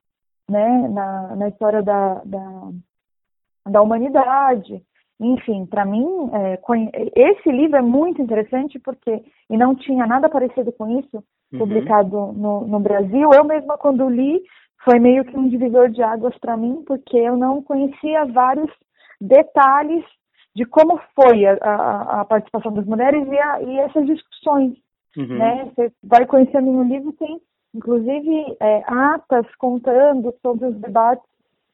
né? 0.48 0.88
Na, 0.88 1.36
na 1.36 1.48
história 1.48 1.82
da, 1.82 2.14
da, 2.24 2.70
da 3.68 3.82
humanidade. 3.82 4.82
Enfim, 5.20 5.66
para 5.66 5.84
mim, 5.84 6.06
é, 6.32 6.58
esse 7.14 7.50
livro 7.52 7.76
é 7.76 7.82
muito 7.82 8.22
interessante 8.22 8.78
porque, 8.78 9.22
e 9.50 9.56
não 9.56 9.74
tinha 9.74 10.06
nada 10.06 10.30
parecido 10.30 10.72
com 10.72 10.98
isso 10.98 11.22
uhum. 11.52 11.58
publicado 11.58 12.32
no, 12.32 12.66
no 12.66 12.80
Brasil. 12.80 13.30
Eu 13.32 13.44
mesma, 13.44 13.76
quando 13.76 14.08
li, 14.08 14.40
foi 14.82 14.98
meio 14.98 15.24
que 15.24 15.36
um 15.36 15.48
divisor 15.48 15.90
de 15.90 16.02
águas 16.02 16.36
para 16.38 16.56
mim, 16.56 16.82
porque 16.86 17.16
eu 17.16 17.36
não 17.36 17.62
conhecia 17.62 18.24
vários 18.24 18.70
detalhes 19.20 20.04
de 20.56 20.64
como 20.64 20.98
foi 21.14 21.46
a, 21.46 21.58
a, 21.60 22.20
a 22.20 22.24
participação 22.24 22.72
das 22.72 22.86
mulheres 22.86 23.26
e, 23.28 23.38
a, 23.38 23.62
e 23.62 23.78
essas 23.78 24.06
discussões. 24.06 24.74
Uhum. 25.16 25.38
Né? 25.38 25.64
Você 25.66 25.92
vai 26.02 26.24
conhecendo 26.24 26.72
no 26.72 26.82
livro, 26.82 27.12
tem 27.12 27.40
inclusive 27.74 28.56
é, 28.58 28.82
atas 28.86 29.46
contando 29.56 30.34
sobre 30.42 30.66
os 30.66 30.76
debates 30.76 31.24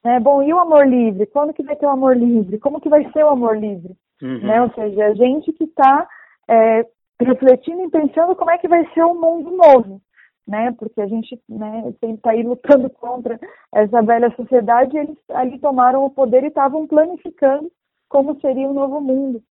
né? 0.07 0.21
Bom, 0.21 0.41
e 0.41 0.55
o 0.55 0.59
amor 0.61 0.87
livre? 0.87 1.27
Quando 1.27 1.53
que 1.53 1.65
vai 1.65 1.75
ter 1.75 1.85
o 1.85 1.91
amor 1.91 2.17
livre? 2.17 2.61
Como 2.61 2.81
que 2.81 2.89
vai 2.89 3.11
ser 3.11 3.25
o 3.25 3.31
amor 3.31 3.59
livre? 3.59 3.97
Uhum. 4.23 4.39
Né? 4.39 4.63
Ou 4.63 4.71
seja, 4.71 5.07
a 5.07 5.15
gente 5.15 5.53
que 5.53 5.65
está 5.65 6.09
é, 6.49 6.87
refletindo 7.21 7.83
e 7.83 7.91
pensando 7.91 8.37
como 8.37 8.53
é 8.53 8.59
que 8.59 8.69
vai 8.69 8.87
ser 8.95 9.03
o 9.03 9.11
um 9.11 9.21
mundo 9.21 9.51
novo. 9.51 10.01
Né? 10.47 10.73
Porque 10.79 11.01
a 11.01 11.09
gente 11.09 11.41
né, 11.49 11.93
está 12.01 12.31
aí 12.31 12.45
lutando 12.45 12.89
contra 12.89 13.37
essa 13.75 14.01
velha 14.01 14.31
sociedade, 14.37 14.97
eles 14.97 15.19
ali 15.31 15.59
tomaram 15.59 16.05
o 16.05 16.11
poder 16.11 16.45
e 16.45 16.47
estavam 16.47 16.87
planificando 16.87 17.69
como 18.09 18.41
seria 18.41 18.69
o 18.69 18.75
novo 18.75 19.01
mundo. 19.01 19.43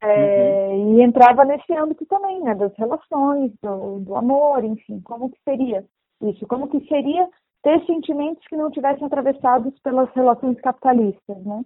É, 0.00 0.68
uhum. 0.70 1.00
E 1.00 1.02
entrava 1.02 1.44
nesse 1.44 1.70
âmbito 1.74 2.06
também, 2.06 2.40
né, 2.40 2.54
das 2.54 2.72
relações, 2.76 3.52
do, 3.62 3.98
do 3.98 4.16
amor, 4.16 4.64
enfim, 4.64 5.00
como 5.00 5.28
que 5.28 5.38
seria 5.44 5.84
isso, 6.22 6.46
como 6.46 6.66
que 6.66 6.80
seria 6.88 7.28
ter 7.62 7.84
sentimentos 7.86 8.46
que 8.48 8.56
não 8.56 8.70
tivessem 8.70 9.06
atravessados 9.06 9.78
pelas 9.80 10.10
relações 10.14 10.60
capitalistas, 10.60 11.44
né? 11.44 11.62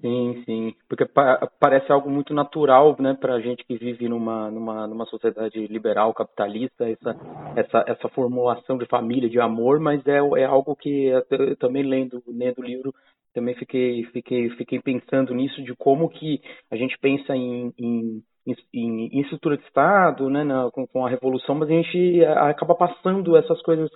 Sim, 0.00 0.42
sim, 0.44 0.74
porque 0.88 1.04
pa 1.04 1.46
parece 1.60 1.92
algo 1.92 2.10
muito 2.10 2.32
natural, 2.32 2.96
né, 2.98 3.14
para 3.14 3.34
a 3.34 3.40
gente 3.40 3.64
que 3.64 3.76
vive 3.76 4.08
numa, 4.08 4.50
numa, 4.50 4.86
numa 4.86 5.06
sociedade 5.06 5.66
liberal 5.66 6.12
capitalista, 6.14 6.88
essa, 6.88 7.16
essa, 7.54 7.84
essa 7.86 8.08
formulação 8.08 8.78
de 8.78 8.86
família, 8.86 9.28
de 9.28 9.38
amor, 9.38 9.78
mas 9.78 10.04
é, 10.06 10.16
é 10.16 10.44
algo 10.44 10.74
que 10.74 11.06
eu 11.06 11.56
também 11.56 11.82
lendo, 11.82 12.22
lendo 12.26 12.60
o 12.60 12.64
livro 12.64 12.94
também 13.34 13.54
fiquei, 13.56 14.04
fiquei, 14.04 14.48
fiquei 14.50 14.80
pensando 14.80 15.34
nisso 15.34 15.62
de 15.62 15.74
como 15.76 16.08
que 16.08 16.40
a 16.70 16.76
gente 16.76 16.96
pensa 16.98 17.36
em, 17.36 17.72
em 17.78 18.22
em, 18.46 19.08
em, 19.10 19.20
estrutura 19.22 19.56
de 19.56 19.64
Estado, 19.64 20.28
né, 20.28 20.44
na, 20.44 20.70
com, 20.70 20.86
com, 20.86 21.06
a 21.06 21.08
revolução, 21.08 21.54
mas 21.54 21.70
a 21.70 21.72
gente 21.72 22.22
acaba 22.26 22.74
passando 22.74 23.36
essas 23.38 23.60
coisas 23.62 23.90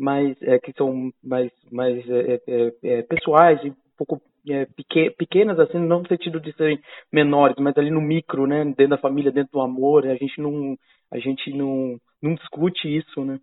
mais 0.00 0.36
é, 0.42 0.58
que 0.58 0.72
são 0.72 1.10
mais 1.22 1.50
mais 1.70 2.08
é, 2.08 2.34
é, 2.34 2.40
é, 2.48 2.98
é 2.98 3.02
pessoais 3.02 3.62
e 3.62 3.68
um 3.68 3.74
pouco 3.96 4.20
pequenas 5.18 5.58
assim 5.60 5.78
não 5.78 6.00
no 6.00 6.08
sentido 6.08 6.40
de 6.40 6.52
serem 6.56 6.80
menores 7.12 7.56
mas 7.58 7.76
ali 7.76 7.90
no 7.90 8.00
micro 8.00 8.46
né 8.46 8.64
dentro 8.64 8.88
da 8.88 8.98
família 8.98 9.30
dentro 9.30 9.52
do 9.52 9.60
amor 9.60 10.06
a 10.06 10.14
gente 10.14 10.40
não 10.40 10.74
a 11.12 11.18
gente 11.18 11.52
não 11.52 11.98
não 12.22 12.34
discute 12.34 12.88
isso 12.88 13.24
né? 13.24 13.38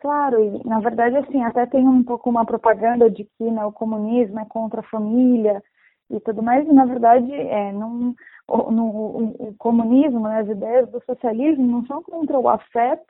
Claro, 0.00 0.40
e 0.40 0.68
na 0.68 0.78
verdade 0.78 1.16
assim, 1.16 1.42
até 1.42 1.66
tem 1.66 1.86
um 1.86 2.04
pouco 2.04 2.30
uma 2.30 2.44
propaganda 2.44 3.10
de 3.10 3.24
que 3.24 3.50
né, 3.50 3.64
o 3.64 3.72
comunismo 3.72 4.38
é 4.38 4.44
contra 4.44 4.80
a 4.80 4.88
família 4.88 5.60
e 6.08 6.20
tudo 6.20 6.40
mais, 6.40 6.66
e 6.66 6.72
na 6.72 6.84
verdade 6.84 7.32
é, 7.32 7.72
não, 7.72 8.14
o, 8.46 8.70
no, 8.70 8.84
o, 8.84 9.48
o 9.48 9.54
comunismo, 9.58 10.20
né, 10.20 10.40
as 10.40 10.48
ideias 10.48 10.88
do 10.90 11.02
socialismo 11.04 11.66
não 11.66 11.84
são 11.86 12.00
contra 12.02 12.38
o 12.38 12.48
afeto, 12.48 13.06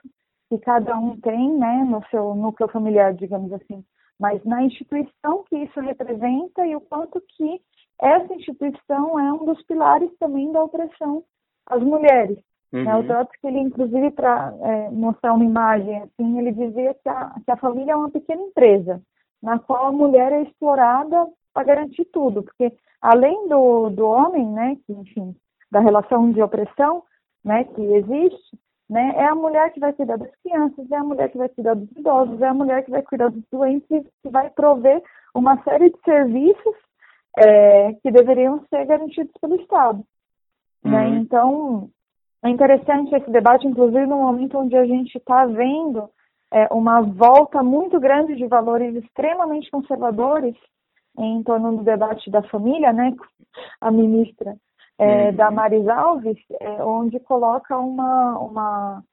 que 0.49 0.57
cada 0.57 0.97
um 0.97 1.15
tem, 1.19 1.53
né, 1.57 1.85
no 1.87 2.03
seu 2.09 2.33
núcleo 2.33 2.69
familiar, 2.69 3.13
digamos 3.13 3.53
assim, 3.53 3.83
mas 4.19 4.43
na 4.43 4.63
instituição 4.63 5.43
que 5.47 5.55
isso 5.55 5.79
representa 5.79 6.65
e 6.65 6.75
o 6.75 6.81
quanto 6.81 7.21
que 7.21 7.61
essa 8.01 8.33
instituição 8.33 9.19
é 9.19 9.31
um 9.31 9.45
dos 9.45 9.61
pilares 9.63 10.09
também 10.19 10.51
da 10.51 10.63
opressão 10.63 11.23
às 11.67 11.81
mulheres. 11.81 12.37
Uhum. 12.71 12.83
Né? 12.83 12.95
O 12.95 13.03
Trotsky, 13.03 13.47
ele, 13.47 13.59
inclusive, 13.59 14.11
para 14.11 14.53
é, 14.61 14.89
mostrar 14.89 15.33
uma 15.33 15.45
imagem, 15.45 16.03
assim, 16.03 16.37
ele 16.37 16.51
dizia 16.51 16.93
que 16.93 17.09
a, 17.09 17.35
que 17.45 17.51
a 17.51 17.57
família 17.57 17.93
é 17.93 17.95
uma 17.95 18.09
pequena 18.09 18.41
empresa, 18.41 19.01
na 19.41 19.59
qual 19.59 19.87
a 19.87 19.91
mulher 19.91 20.31
é 20.31 20.43
explorada 20.43 21.27
para 21.53 21.63
garantir 21.63 22.05
tudo, 22.05 22.43
porque 22.43 22.73
além 23.01 23.47
do, 23.47 23.89
do 23.89 24.05
homem, 24.05 24.45
né, 24.47 24.77
que, 24.85 24.93
enfim, 24.93 25.35
da 25.71 25.79
relação 25.79 26.31
de 26.31 26.41
opressão, 26.41 27.03
né, 27.43 27.63
que 27.63 27.81
existe, 27.81 28.57
né? 28.89 29.13
É 29.15 29.25
a 29.25 29.35
mulher 29.35 29.71
que 29.71 29.79
vai 29.79 29.93
cuidar 29.93 30.17
das 30.17 30.31
crianças, 30.43 30.91
é 30.91 30.95
a 30.95 31.03
mulher 31.03 31.29
que 31.29 31.37
vai 31.37 31.47
cuidar 31.49 31.75
dos 31.75 31.91
idosos, 31.91 32.41
é 32.41 32.47
a 32.47 32.53
mulher 32.53 32.83
que 32.83 32.91
vai 32.91 33.03
cuidar 33.03 33.29
dos 33.29 33.43
doentes, 33.51 34.03
que 34.23 34.29
vai 34.29 34.49
prover 34.49 35.01
uma 35.35 35.61
série 35.63 35.91
de 35.91 35.99
serviços 36.03 36.75
é, 37.37 37.93
que 37.93 38.09
deveriam 38.09 38.65
ser 38.69 38.85
garantidos 38.85 39.31
pelo 39.39 39.55
Estado. 39.61 40.03
Né? 40.83 40.91
Uhum. 40.91 41.11
Né? 41.11 41.19
Então, 41.19 41.89
é 42.43 42.49
interessante 42.49 43.13
esse 43.13 43.29
debate, 43.29 43.67
inclusive 43.67 44.05
no 44.07 44.17
momento 44.17 44.57
onde 44.57 44.75
a 44.75 44.85
gente 44.85 45.17
está 45.17 45.45
vendo 45.45 46.09
é, 46.51 46.67
uma 46.73 47.01
volta 47.01 47.61
muito 47.61 47.99
grande 47.99 48.35
de 48.35 48.47
valores 48.47 48.95
extremamente 48.95 49.69
conservadores 49.69 50.55
em 51.17 51.43
torno 51.43 51.77
do 51.77 51.83
debate 51.83 52.31
da 52.31 52.41
família, 52.43 52.93
né? 52.93 53.13
A 53.81 53.91
ministra 53.91 54.55
é, 54.99 55.29
uhum. 55.29 55.35
da 55.35 55.49
Maris 55.49 55.87
Alves, 55.87 56.37
é, 56.59 56.83
onde 56.83 57.19
coloca 57.21 57.77
uma, 57.77 58.37
uma 58.37 59.03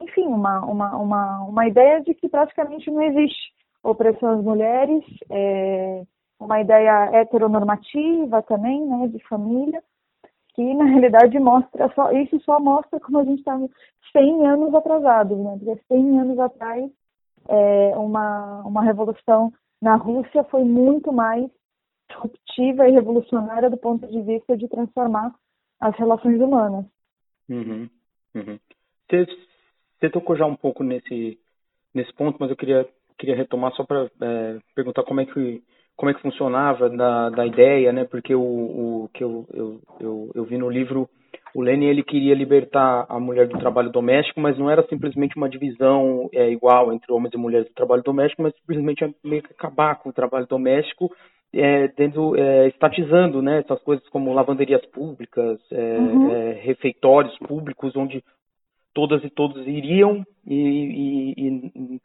enfim, 0.00 0.26
uma, 0.26 0.60
uma, 0.66 0.96
uma, 0.96 1.40
uma 1.44 1.66
ideia 1.66 2.02
de 2.02 2.14
que 2.14 2.28
praticamente 2.28 2.90
não 2.90 3.00
existe 3.00 3.52
opressão 3.82 4.30
às 4.30 4.44
mulheres, 4.44 5.02
é, 5.30 6.02
uma 6.38 6.60
ideia 6.60 7.10
heteronormativa 7.14 8.42
também, 8.42 8.84
né, 8.86 9.08
de 9.08 9.18
família, 9.26 9.82
que 10.54 10.74
na 10.74 10.84
realidade 10.92 11.38
mostra 11.38 11.90
só 11.94 12.12
isso 12.12 12.38
só 12.40 12.60
mostra 12.60 13.00
como 13.00 13.18
a 13.18 13.24
gente 13.24 13.38
está 13.38 13.58
100 14.12 14.46
anos 14.46 14.74
atrasados, 14.74 15.38
né? 15.38 15.56
Porque 15.58 15.82
100 15.88 16.20
anos 16.20 16.38
atrás 16.38 16.90
é, 17.48 17.96
uma 17.96 18.62
uma 18.62 18.82
revolução 18.82 19.52
na 19.80 19.96
Rússia 19.96 20.44
foi 20.44 20.64
muito 20.64 21.12
mais 21.12 21.50
disruptiva 22.08 22.88
e 22.88 22.92
revolucionária 22.92 23.70
do 23.70 23.76
ponto 23.76 24.06
de 24.06 24.20
vista 24.22 24.56
de 24.56 24.68
transformar 24.68 25.34
as 25.80 25.96
relações 25.96 26.40
humanas. 26.40 26.84
Uhum, 27.48 27.88
uhum. 28.34 28.58
Você, 29.08 29.26
você 29.98 30.10
tocou 30.10 30.36
já 30.36 30.46
um 30.46 30.56
pouco 30.56 30.82
nesse 30.82 31.38
nesse 31.94 32.12
ponto, 32.14 32.36
mas 32.40 32.50
eu 32.50 32.56
queria 32.56 32.86
queria 33.18 33.36
retomar 33.36 33.72
só 33.72 33.84
para 33.84 34.10
é, 34.20 34.58
perguntar 34.74 35.04
como 35.04 35.20
é 35.20 35.26
que 35.26 35.62
como 35.96 36.10
é 36.10 36.14
que 36.14 36.22
funcionava 36.22 36.90
da, 36.90 37.30
da 37.30 37.46
ideia, 37.46 37.92
né? 37.92 38.04
Porque 38.04 38.34
o, 38.34 38.40
o 39.04 39.10
que 39.14 39.22
eu, 39.22 39.46
eu, 39.52 39.80
eu, 40.00 40.30
eu 40.34 40.44
vi 40.44 40.58
no 40.58 40.68
livro, 40.68 41.08
o 41.54 41.62
Lenin 41.62 41.86
ele 41.86 42.02
queria 42.02 42.34
libertar 42.34 43.06
a 43.08 43.20
mulher 43.20 43.46
do 43.46 43.58
trabalho 43.58 43.90
doméstico, 43.90 44.40
mas 44.40 44.58
não 44.58 44.68
era 44.68 44.84
simplesmente 44.88 45.36
uma 45.36 45.48
divisão 45.48 46.28
é, 46.32 46.50
igual 46.50 46.92
entre 46.92 47.12
homens 47.12 47.32
e 47.32 47.36
mulheres 47.36 47.68
do 47.68 47.74
trabalho 47.74 48.02
doméstico, 48.02 48.42
mas 48.42 48.54
simplesmente 48.56 49.14
meio 49.22 49.42
que 49.42 49.52
acabar 49.52 49.94
com 49.96 50.08
o 50.08 50.12
trabalho 50.12 50.46
doméstico, 50.48 51.14
é, 51.54 51.88
tendo, 51.88 52.36
é, 52.36 52.68
estatizando, 52.68 53.40
né? 53.40 53.60
Essas 53.60 53.80
coisas 53.82 54.06
como 54.08 54.32
lavanderias 54.32 54.84
públicas, 54.86 55.60
é, 55.70 55.98
uhum. 55.98 56.30
é, 56.30 56.52
refeitórios 56.52 57.36
públicos, 57.38 57.94
onde 57.96 58.22
todas 58.92 59.22
e 59.24 59.30
todos 59.30 59.66
iriam 59.66 60.24
e, 60.46 60.54
e, 60.54 61.34
e 61.36 62.00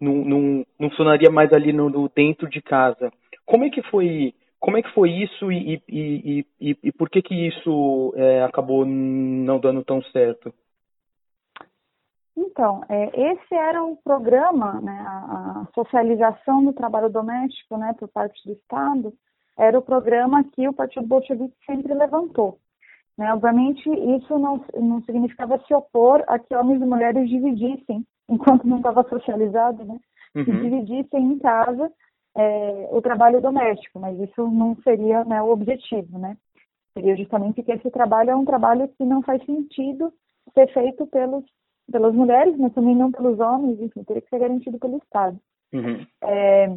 não, 0.00 0.14
não, 0.24 0.66
não 0.78 0.90
funcionaria 0.90 1.30
mais 1.30 1.52
ali 1.52 1.72
no, 1.72 1.88
no, 1.88 2.08
dentro 2.08 2.48
de 2.48 2.60
casa. 2.60 3.12
Como 3.44 3.64
é 3.64 3.70
que 3.70 3.82
foi, 3.82 4.34
como 4.60 4.76
é 4.76 4.82
que 4.82 4.92
foi 4.92 5.10
isso 5.10 5.50
e, 5.50 5.82
e, 5.88 6.44
e, 6.60 6.76
e 6.82 6.92
por 6.92 7.08
que 7.08 7.22
que 7.22 7.34
isso 7.34 8.12
é, 8.16 8.42
acabou 8.42 8.84
não 8.84 9.58
dando 9.58 9.82
tão 9.84 10.02
certo? 10.04 10.52
Então, 12.38 12.84
é, 12.88 13.32
esse 13.32 13.52
era 13.52 13.82
o 13.82 13.96
programa, 13.96 14.80
né, 14.80 15.04
a, 15.06 15.62
a, 15.62 15.66
socialização 15.74 16.64
do 16.64 16.72
trabalho 16.72 17.10
doméstico, 17.10 17.76
né, 17.76 17.92
por 17.98 18.08
parte 18.08 18.40
do 18.46 18.52
Estado, 18.52 19.12
era 19.58 19.76
o 19.76 19.82
programa 19.82 20.44
que 20.44 20.68
o 20.68 20.72
Partido 20.72 21.04
Bolchevique 21.04 21.56
sempre 21.66 21.92
levantou. 21.92 22.58
Né? 23.16 23.34
Obviamente, 23.34 23.90
isso 24.16 24.38
não, 24.38 24.64
não 24.76 25.02
significava 25.02 25.58
se 25.66 25.74
opor 25.74 26.22
a 26.28 26.38
que 26.38 26.54
homens 26.54 26.80
e 26.80 26.86
mulheres 26.86 27.28
dividissem 27.28 28.06
enquanto 28.30 28.68
não 28.68 28.76
estava 28.76 29.02
socializado, 29.08 29.84
né? 29.84 29.98
Uhum. 30.36 30.44
Que 30.44 30.52
dividissem 30.52 31.32
em 31.32 31.38
casa 31.40 31.90
é, 32.36 32.88
o 32.92 33.02
trabalho 33.02 33.40
doméstico, 33.40 33.98
mas 33.98 34.16
isso 34.20 34.48
não 34.48 34.76
seria 34.84 35.24
né, 35.24 35.42
o 35.42 35.50
objetivo, 35.50 36.18
né? 36.18 36.36
Seria 36.92 37.16
justamente 37.16 37.62
que 37.62 37.72
esse 37.72 37.90
trabalho 37.90 38.30
é 38.30 38.36
um 38.36 38.44
trabalho 38.44 38.86
que 38.96 39.04
não 39.04 39.22
faz 39.22 39.44
sentido 39.44 40.12
ser 40.54 40.72
feito 40.72 41.06
pelos, 41.06 41.44
pelas 41.90 42.14
mulheres, 42.14 42.56
mas 42.58 42.72
também 42.72 42.94
não 42.94 43.10
pelos 43.10 43.38
homens, 43.40 43.80
enfim, 43.80 44.04
teria 44.04 44.22
que 44.22 44.28
ser 44.28 44.38
garantido 44.38 44.78
pelo 44.78 44.98
Estado. 44.98 45.38
Uhum. 45.72 46.06
É, 46.22 46.76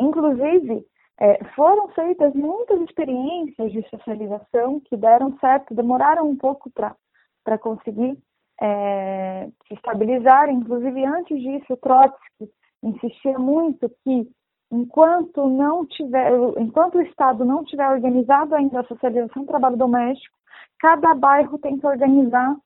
inclusive, 0.00 0.84
é, 1.18 1.44
foram 1.54 1.88
feitas 1.88 2.34
muitas 2.34 2.80
experiências 2.82 3.72
de 3.72 3.88
socialização 3.88 4.80
que 4.80 4.96
deram 4.96 5.36
certo, 5.38 5.74
demoraram 5.74 6.28
um 6.28 6.36
pouco 6.36 6.70
para 6.70 7.58
conseguir 7.58 8.18
é, 8.60 9.48
se 9.66 9.74
estabilizar. 9.74 10.48
Inclusive, 10.50 11.04
antes 11.04 11.40
disso, 11.40 11.76
Trotsky 11.78 12.50
insistia 12.82 13.38
muito 13.38 13.88
que 14.04 14.28
enquanto 14.70 15.48
não 15.48 15.86
tiver, 15.86 16.32
enquanto 16.58 16.96
o 16.96 17.02
Estado 17.02 17.44
não 17.44 17.64
tiver 17.64 17.88
organizado 17.88 18.54
ainda 18.54 18.80
a 18.80 18.84
socialização 18.84 19.42
do 19.42 19.48
trabalho 19.48 19.76
doméstico, 19.76 20.36
cada 20.78 21.14
bairro 21.14 21.58
tem 21.58 21.78
que 21.78 21.86
organizar 21.86 22.56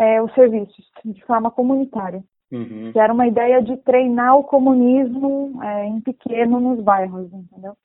é, 0.00 0.22
os 0.22 0.32
serviços 0.32 0.90
de 1.04 1.22
forma 1.26 1.50
comunitária. 1.50 2.24
Uhum. 2.50 2.90
Que 2.90 2.98
era 2.98 3.12
uma 3.12 3.28
ideia 3.28 3.62
de 3.62 3.76
treinar 3.76 4.34
o 4.36 4.44
comunismo 4.44 5.62
é, 5.62 5.86
em 5.86 6.00
pequeno 6.00 6.58
nos 6.58 6.82
bairros, 6.82 7.30
entendeu? 7.32 7.76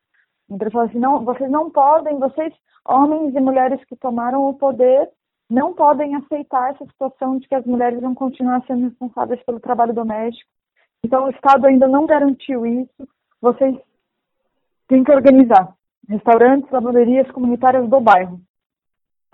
Então 0.50 0.72
falou 0.72 0.88
assim, 0.88 0.98
não, 0.98 1.26
vocês 1.26 1.52
não 1.52 1.70
podem, 1.70 2.18
vocês, 2.18 2.54
homens 2.88 3.36
e 3.36 3.40
mulheres 3.40 3.84
que 3.86 3.96
tomaram 3.96 4.48
o 4.48 4.54
poder, 4.54 5.10
não 5.50 5.74
podem 5.74 6.16
aceitar 6.16 6.72
essa 6.72 6.86
situação 6.86 7.38
de 7.38 7.48
que 7.48 7.56
as 7.56 7.66
mulheres 7.66 8.00
vão 8.00 8.16
continuar 8.16 8.64
sendo 8.66 8.86
responsáveis 8.86 9.44
pelo 9.44 9.60
trabalho 9.60 9.94
doméstico. 9.94 10.50
Então, 11.04 11.26
o 11.26 11.30
Estado 11.30 11.68
ainda 11.68 11.88
não 11.88 12.08
garantiu 12.08 12.66
isso. 12.66 13.08
Vocês 13.42 13.76
têm 14.88 15.04
que 15.04 15.12
organizar 15.12 15.76
restaurantes, 16.08 16.72
lavanderias 16.72 17.30
comunitárias 17.32 17.88
do 17.88 18.00
bairro, 18.00 18.40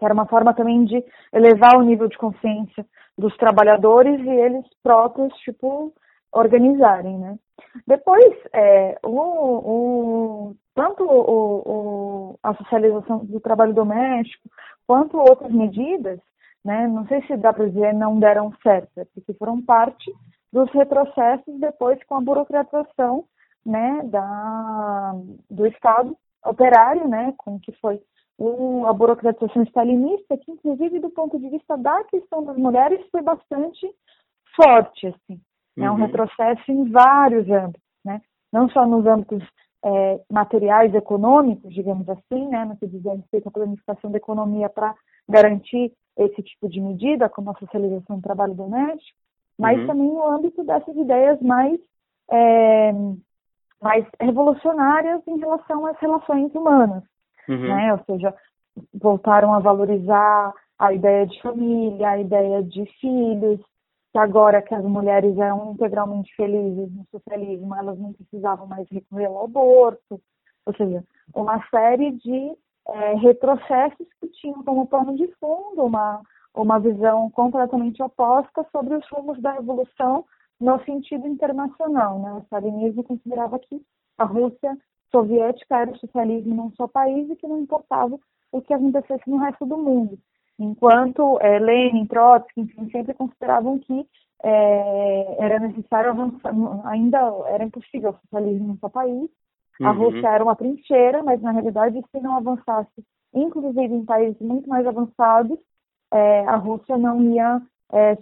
que 0.02 0.06
era 0.06 0.16
uma 0.16 0.26
forma 0.26 0.52
também 0.52 0.84
de 0.84 1.06
elevar 1.32 1.78
o 1.78 1.84
nível 1.84 2.08
de 2.08 2.18
consciência 2.18 2.84
dos 3.16 3.38
trabalhadores 3.38 4.20
e 4.20 4.30
eles 4.30 4.66
próprios, 4.82 5.32
tipo, 5.42 5.94
organizarem, 6.32 7.20
né? 7.20 7.38
Depois, 7.86 8.34
é, 8.52 8.98
o, 9.06 9.12
o, 9.12 10.56
tanto 10.74 11.04
o, 11.04 12.36
a 12.42 12.52
socialização 12.56 13.20
do 13.26 13.40
trabalho 13.40 13.76
doméstico, 13.76 14.50
quanto 14.88 15.20
outras 15.20 15.52
medidas, 15.52 16.20
né, 16.66 16.88
não 16.88 17.06
sei 17.06 17.22
se 17.28 17.38
dá 17.38 17.54
para 17.54 17.68
dizer 17.68 17.94
não 17.94 18.20
deram 18.20 18.52
certo, 18.64 18.98
é 18.98 19.06
porque 19.06 19.36
foram 19.36 19.62
parte 19.62 20.12
dos 20.52 20.68
retrocessos 20.72 21.60
depois 21.60 22.04
com 22.06 22.16
a 22.16 22.22
burocratização 22.22 23.26
né, 23.64 24.02
da, 24.06 25.14
do 25.48 25.68
Estado 25.68 26.18
operário, 26.44 27.08
né, 27.08 27.36
com 27.38 27.60
que 27.60 27.72
foi 27.74 28.02
a 28.88 28.94
burocratização 28.94 29.64
stalinista, 29.64 30.38
que 30.38 30.52
inclusive 30.52 31.00
do 31.00 31.10
ponto 31.10 31.40
de 31.40 31.50
vista 31.50 31.78
da 31.78 32.04
questão 32.06 32.44
das 32.44 32.58
mulheres 32.58 33.06
foi 33.12 33.22
bastante 33.22 33.88
forte, 34.56 35.08
assim. 35.08 35.40
É 35.78 35.90
um 35.90 35.94
uhum. 35.94 36.00
retrocesso 36.00 36.72
em 36.72 36.90
vários 36.90 37.50
âmbitos, 37.50 37.82
né? 38.04 38.22
Não 38.52 38.70
só 38.70 38.86
nos 38.86 39.06
âmbitos 39.06 39.44
é, 39.84 40.22
materiais 40.30 40.94
econômicos, 40.94 41.74
digamos 41.74 42.08
assim, 42.10 42.48
né, 42.48 42.66
no 42.66 42.78
que 42.78 42.88
diz 42.88 43.04
respeito 43.04 43.48
à 43.48 43.52
planificação 43.52 44.12
da 44.12 44.18
economia 44.18 44.70
para 44.70 44.94
garantir 45.28 45.94
esse 46.18 46.44
tipo 46.44 46.70
de 46.70 46.80
medida, 46.80 47.30
como 47.30 47.52
a 47.52 47.56
socialização 47.56 48.18
do 48.18 48.22
trabalho 48.22 48.54
doméstico, 48.54 49.18
mas 49.58 49.80
uhum. 49.80 49.88
também 49.88 50.08
no 50.10 50.28
âmbito 50.28 50.64
dessas 50.64 50.96
ideias 50.96 51.42
mais, 51.42 51.80
é, 52.30 52.92
mais 53.82 54.06
revolucionárias 54.20 55.22
em 55.28 55.38
relação 55.38 55.86
às 55.86 55.98
relações 56.00 56.54
humanas, 56.54 57.04
uhum. 57.48 57.68
né, 57.68 57.94
ou 57.94 58.00
seja, 58.06 58.34
voltaram 58.94 59.54
a 59.54 59.60
valorizar 59.60 60.54
a 60.80 60.94
ideia 60.94 61.28
de 61.28 61.42
família, 61.42 62.10
a 62.10 62.20
ideia 62.20 62.64
de 62.64 62.86
filhos, 63.00 63.60
que 64.12 64.18
agora 64.18 64.62
que 64.62 64.74
as 64.74 64.84
mulheres 64.84 65.38
eram 65.38 65.72
integralmente 65.72 66.36
felizes 66.36 66.92
no 66.92 67.06
socialismo, 67.12 67.76
elas 67.76 67.98
não 68.00 68.14
precisavam 68.14 68.68
mais 68.68 68.90
recorrer 68.90 69.26
ao 69.26 69.46
aborto, 69.46 70.22
ou 70.66 70.76
seja, 70.76 71.04
uma 71.34 71.64
série 71.70 72.12
de 72.12 72.58
é, 72.88 73.14
retrocessos 73.16 74.08
que 74.20 74.28
tinham 74.30 74.64
como 74.64 74.88
pano 74.88 75.16
de 75.16 75.28
fundo 75.40 75.84
uma, 75.84 76.22
uma 76.54 76.80
visão 76.80 77.30
completamente 77.32 78.02
oposta 78.02 78.66
sobre 78.72 78.96
os 78.96 79.08
rumos 79.10 79.40
da 79.42 79.54
revolução 79.54 80.26
no 80.60 80.84
sentido 80.84 81.28
internacional. 81.28 82.20
Né? 82.20 82.34
O 82.34 82.40
stalinismo 82.40 83.04
considerava 83.04 83.58
que 83.60 83.82
a 84.18 84.26
Rússia 84.26 84.78
soviética 85.12 85.78
era 85.78 85.92
o 85.92 85.98
socialismo 85.98 86.56
num 86.56 86.72
só 86.72 86.88
país 86.88 87.30
e 87.30 87.36
que 87.36 87.48
não 87.48 87.60
importava 87.60 88.18
o 88.52 88.62
que 88.62 88.74
acontecesse 88.74 89.30
no 89.30 89.38
resto 89.38 89.66
do 89.66 89.78
mundo 89.78 90.18
enquanto 90.62 91.40
é, 91.42 91.60
Lenin, 91.60 92.06
Trotsky, 92.06 92.62
enfim, 92.62 92.90
sempre 92.92 93.14
consideravam 93.14 93.80
que 93.80 94.06
é, 94.44 95.44
era 95.44 95.60
necessário 95.60 96.12
avançar, 96.12 96.54
ainda 96.86 97.20
era 97.48 97.64
impossível 97.64 98.12
o 98.12 98.20
socialismo 98.22 98.68
no 98.70 98.80
seu 98.80 98.90
país. 98.90 99.30
Uhum. 99.80 99.88
A 99.88 99.92
Rússia 99.92 100.28
era 100.28 100.44
uma 100.44 100.56
trincheira, 100.56 101.24
mas 101.24 101.42
na 101.42 101.52
realidade, 101.52 102.02
se 102.12 102.22
não 102.22 102.38
avançasse, 102.38 103.04
inclusive 103.34 103.94
em 103.94 104.06
países 104.06 104.40
muito 104.40 104.70
mais 104.70 104.86
avançados, 104.86 105.58
é, 106.12 106.46
a 106.46 106.56
Rússia 106.56 106.98
não 106.98 107.22
ia 107.24 107.62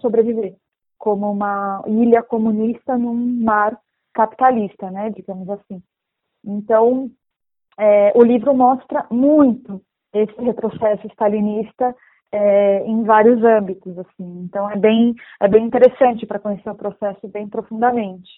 sobreviver 0.00 0.56
como 0.98 1.30
uma 1.30 1.80
ilha 1.86 2.24
comunista 2.24 2.98
num 2.98 3.14
mar 3.14 3.78
capitalista, 4.12 4.90
né, 4.90 5.10
digamos 5.10 5.48
assim. 5.48 5.80
Então, 6.44 7.10
é, 7.78 8.12
o 8.14 8.22
livro 8.22 8.54
mostra 8.54 9.06
muito 9.10 9.80
esse 10.12 10.40
retrocesso 10.40 11.06
stalinista 11.08 11.94
é, 12.32 12.84
em 12.84 13.02
vários 13.04 13.42
âmbitos, 13.42 13.96
assim. 13.98 14.42
Então 14.44 14.70
é 14.70 14.76
bem, 14.76 15.14
é 15.40 15.48
bem 15.48 15.64
interessante 15.64 16.26
para 16.26 16.38
conhecer 16.38 16.70
o 16.70 16.76
processo 16.76 17.26
bem 17.28 17.48
profundamente. 17.48 18.30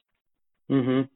Uhum. 0.69 1.07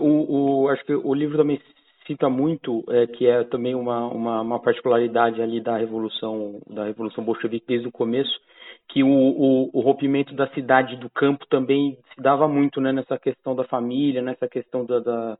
O, 0.00 0.62
o, 0.62 0.68
acho 0.68 0.84
que 0.84 0.94
o 0.94 1.12
livro 1.12 1.36
também 1.36 1.60
cita 2.06 2.28
muito, 2.28 2.84
é, 2.88 3.06
que 3.06 3.26
é 3.26 3.44
também 3.44 3.74
uma, 3.74 4.06
uma, 4.06 4.40
uma, 4.40 4.60
particularidade 4.60 5.40
ali 5.42 5.60
da 5.60 5.76
revolução 5.76 6.60
da 6.68 6.84
revolução 6.84 7.24
bolchevique 7.24 7.66
desde 7.66 7.88
o 7.88 7.92
começo, 7.92 8.32
que 8.88 9.02
o, 9.02 9.08
o, 9.08 9.70
o, 9.72 9.80
rompimento 9.80 10.34
da 10.34 10.48
cidade 10.48 10.96
do 10.96 11.08
campo 11.10 11.46
também 11.48 11.98
se 12.14 12.20
dava 12.20 12.46
muito 12.46 12.80
né, 12.80 12.92
nessa 12.92 13.18
questão 13.18 13.54
da 13.54 13.64
família, 13.64 14.22
nessa 14.22 14.48
questão 14.48 14.84
da, 14.84 14.98
da, 15.00 15.38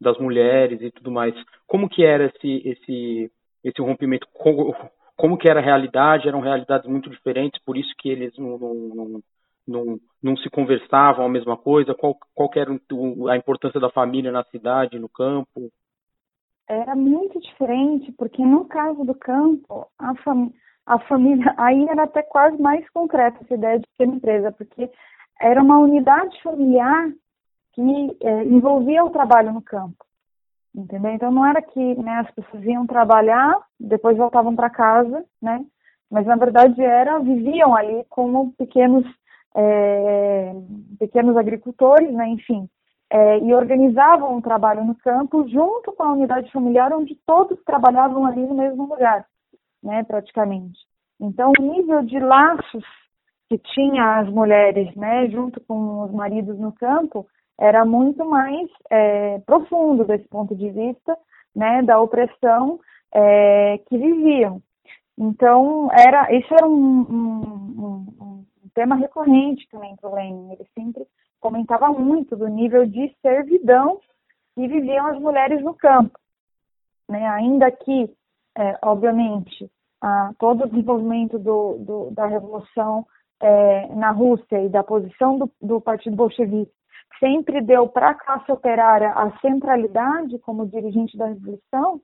das 0.00 0.18
mulheres 0.18 0.80
e 0.80 0.90
tudo 0.90 1.10
mais. 1.10 1.34
Como 1.66 1.88
que 1.88 2.04
era 2.04 2.26
esse 2.26 2.68
esse 2.68 3.30
esse 3.62 3.80
rompimento? 3.80 4.26
como 5.16 5.38
que 5.38 5.48
era 5.48 5.60
a 5.60 5.62
realidade, 5.62 6.28
eram 6.28 6.40
realidades 6.40 6.88
muito 6.88 7.08
diferentes, 7.08 7.62
por 7.64 7.76
isso 7.76 7.92
que 7.98 8.08
eles 8.08 8.36
não, 8.36 8.58
não, 8.58 9.22
não, 9.66 10.00
não, 10.22 10.36
se 10.36 10.50
conversavam 10.50 11.24
a 11.24 11.28
mesma 11.28 11.56
coisa, 11.56 11.94
qual, 11.94 12.16
qual 12.34 12.50
era 12.56 12.70
a 13.30 13.36
importância 13.36 13.80
da 13.80 13.90
família 13.90 14.32
na 14.32 14.44
cidade, 14.44 14.98
no 14.98 15.08
campo? 15.08 15.70
Era 16.68 16.96
muito 16.96 17.40
diferente, 17.40 18.10
porque 18.12 18.44
no 18.44 18.64
caso 18.64 19.04
do 19.04 19.14
campo, 19.14 19.86
a, 19.98 20.14
fam 20.16 20.50
a 20.86 20.98
família, 21.00 21.54
aí 21.58 21.86
era 21.88 22.04
até 22.04 22.22
quase 22.22 22.60
mais 22.60 22.88
concreta 22.90 23.38
essa 23.42 23.54
ideia 23.54 23.78
de 23.78 23.86
ser 23.96 24.06
empresa, 24.06 24.50
porque 24.52 24.90
era 25.40 25.62
uma 25.62 25.78
unidade 25.78 26.40
familiar 26.42 27.08
que 27.74 28.16
é, 28.20 28.44
envolvia 28.44 29.04
o 29.04 29.10
trabalho 29.10 29.52
no 29.52 29.62
campo. 29.62 30.04
Entendeu? 30.74 31.12
Então 31.12 31.30
não 31.30 31.46
era 31.46 31.62
que 31.62 31.94
né, 32.02 32.18
as 32.18 32.30
pessoas 32.32 32.64
iam 32.64 32.86
trabalhar, 32.86 33.56
depois 33.78 34.16
voltavam 34.16 34.56
para 34.56 34.68
casa, 34.68 35.24
né? 35.40 35.64
Mas 36.10 36.26
na 36.26 36.34
verdade 36.36 36.82
era 36.82 37.18
viviam 37.20 37.76
ali 37.76 38.04
como 38.08 38.52
pequenos 38.54 39.04
é, 39.54 40.52
pequenos 40.98 41.36
agricultores, 41.36 42.12
né? 42.12 42.28
Enfim, 42.28 42.68
é, 43.08 43.38
e 43.38 43.54
organizavam 43.54 44.36
o 44.36 44.42
trabalho 44.42 44.84
no 44.84 44.96
campo 44.96 45.48
junto 45.48 45.92
com 45.92 46.02
a 46.02 46.12
unidade 46.12 46.50
familiar, 46.50 46.92
onde 46.92 47.14
todos 47.24 47.62
trabalhavam 47.64 48.26
ali 48.26 48.44
no 48.44 48.54
mesmo 48.54 48.88
lugar, 48.88 49.24
né? 49.80 50.02
Praticamente. 50.02 50.78
Então 51.20 51.52
o 51.56 51.62
nível 51.62 52.02
de 52.02 52.18
laços 52.18 52.84
que 53.48 53.58
tinha 53.58 54.18
as 54.18 54.28
mulheres, 54.28 54.92
né? 54.96 55.28
Junto 55.30 55.60
com 55.60 56.02
os 56.02 56.10
maridos 56.10 56.58
no 56.58 56.72
campo 56.72 57.28
era 57.58 57.84
muito 57.84 58.24
mais 58.24 58.68
é, 58.90 59.38
profundo 59.40 60.04
desse 60.04 60.26
ponto 60.28 60.54
de 60.54 60.70
vista, 60.70 61.16
né, 61.54 61.82
da 61.82 62.00
opressão 62.00 62.80
é, 63.12 63.78
que 63.86 63.96
viviam. 63.96 64.60
Então, 65.16 65.88
era, 65.92 66.32
isso 66.34 66.52
era 66.52 66.66
um, 66.66 67.00
um, 67.00 68.06
um 68.20 68.44
tema 68.74 68.96
recorrente 68.96 69.68
também 69.70 69.94
para 69.96 70.10
o 70.10 70.14
Lenin. 70.14 70.52
Ele 70.52 70.66
sempre 70.74 71.06
comentava 71.40 71.88
muito 71.92 72.36
do 72.36 72.48
nível 72.48 72.84
de 72.86 73.14
servidão 73.22 74.00
que 74.54 74.66
viviam 74.66 75.06
as 75.06 75.18
mulheres 75.20 75.62
no 75.62 75.74
campo. 75.74 76.18
Né? 77.08 77.24
Ainda 77.28 77.70
que, 77.70 78.10
é, 78.56 78.78
obviamente, 78.82 79.70
a, 80.00 80.32
todo 80.38 80.64
o 80.64 80.68
desenvolvimento 80.68 81.38
do, 81.38 81.78
do, 81.78 82.10
da 82.10 82.26
Revolução 82.26 83.06
é, 83.40 83.94
na 83.94 84.10
Rússia 84.10 84.62
e 84.62 84.68
da 84.68 84.82
posição 84.82 85.38
do, 85.38 85.50
do 85.60 85.80
Partido 85.80 86.16
Bolchevique 86.16 86.72
sempre 87.18 87.60
deu 87.60 87.88
para 87.88 88.10
a 88.10 88.14
classe 88.14 88.50
operária 88.50 89.10
a 89.10 89.30
centralidade 89.40 90.38
como 90.40 90.66
dirigente 90.66 91.16
da 91.16 91.26
revolução, 91.26 92.00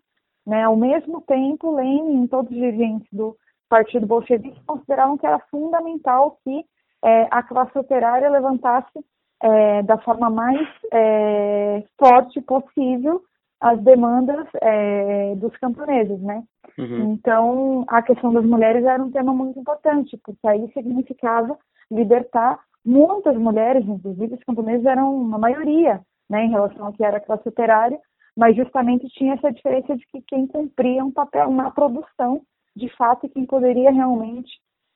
né, 0.46 0.64
ao 0.64 0.76
mesmo 0.76 1.20
tempo, 1.22 1.74
Lenin 1.74 2.24
e 2.24 2.28
todos 2.28 2.50
os 2.50 2.56
dirigentes 2.56 3.06
do 3.12 3.36
Partido 3.68 4.06
Bolchevique 4.06 4.60
consideravam 4.66 5.16
que 5.16 5.26
era 5.26 5.38
fundamental 5.50 6.38
que 6.42 6.64
é, 7.04 7.28
a 7.30 7.42
classe 7.42 7.78
operária 7.78 8.28
levantasse 8.28 9.04
é, 9.42 9.82
da 9.82 9.96
forma 9.98 10.28
mais 10.28 10.68
é, 10.92 11.84
forte 11.98 12.40
possível 12.40 13.22
as 13.60 13.78
demandas 13.82 14.46
é, 14.60 15.34
dos 15.36 15.54
camponeses, 15.58 16.20
né? 16.22 16.42
Uhum. 16.78 17.12
Então, 17.12 17.84
a 17.88 18.00
questão 18.00 18.32
das 18.32 18.44
mulheres 18.44 18.84
era 18.84 19.02
um 19.02 19.10
tema 19.10 19.34
muito 19.34 19.58
importante, 19.58 20.18
porque 20.24 20.46
aí 20.48 20.70
significava 20.72 21.58
libertar 21.90 22.58
muitas 22.84 23.36
mulheres, 23.36 23.86
inclusive 23.86 24.34
os 24.34 24.44
camponeses 24.44 24.86
eram 24.86 25.14
uma 25.14 25.38
maioria, 25.38 26.00
né, 26.28 26.44
em 26.44 26.50
relação 26.50 26.86
ao 26.86 26.92
que 26.92 27.04
era 27.04 27.18
a 27.18 27.20
classe 27.20 27.48
operária, 27.48 27.98
mas 28.36 28.56
justamente 28.56 29.08
tinha 29.08 29.34
essa 29.34 29.52
diferença 29.52 29.96
de 29.96 30.06
que 30.06 30.22
quem 30.22 30.46
cumpria 30.46 31.04
um 31.04 31.10
papel 31.10 31.50
na 31.50 31.70
produção, 31.70 32.42
de 32.74 32.88
fato, 32.96 33.26
e 33.26 33.28
quem 33.28 33.44
poderia 33.44 33.90
realmente 33.90 34.50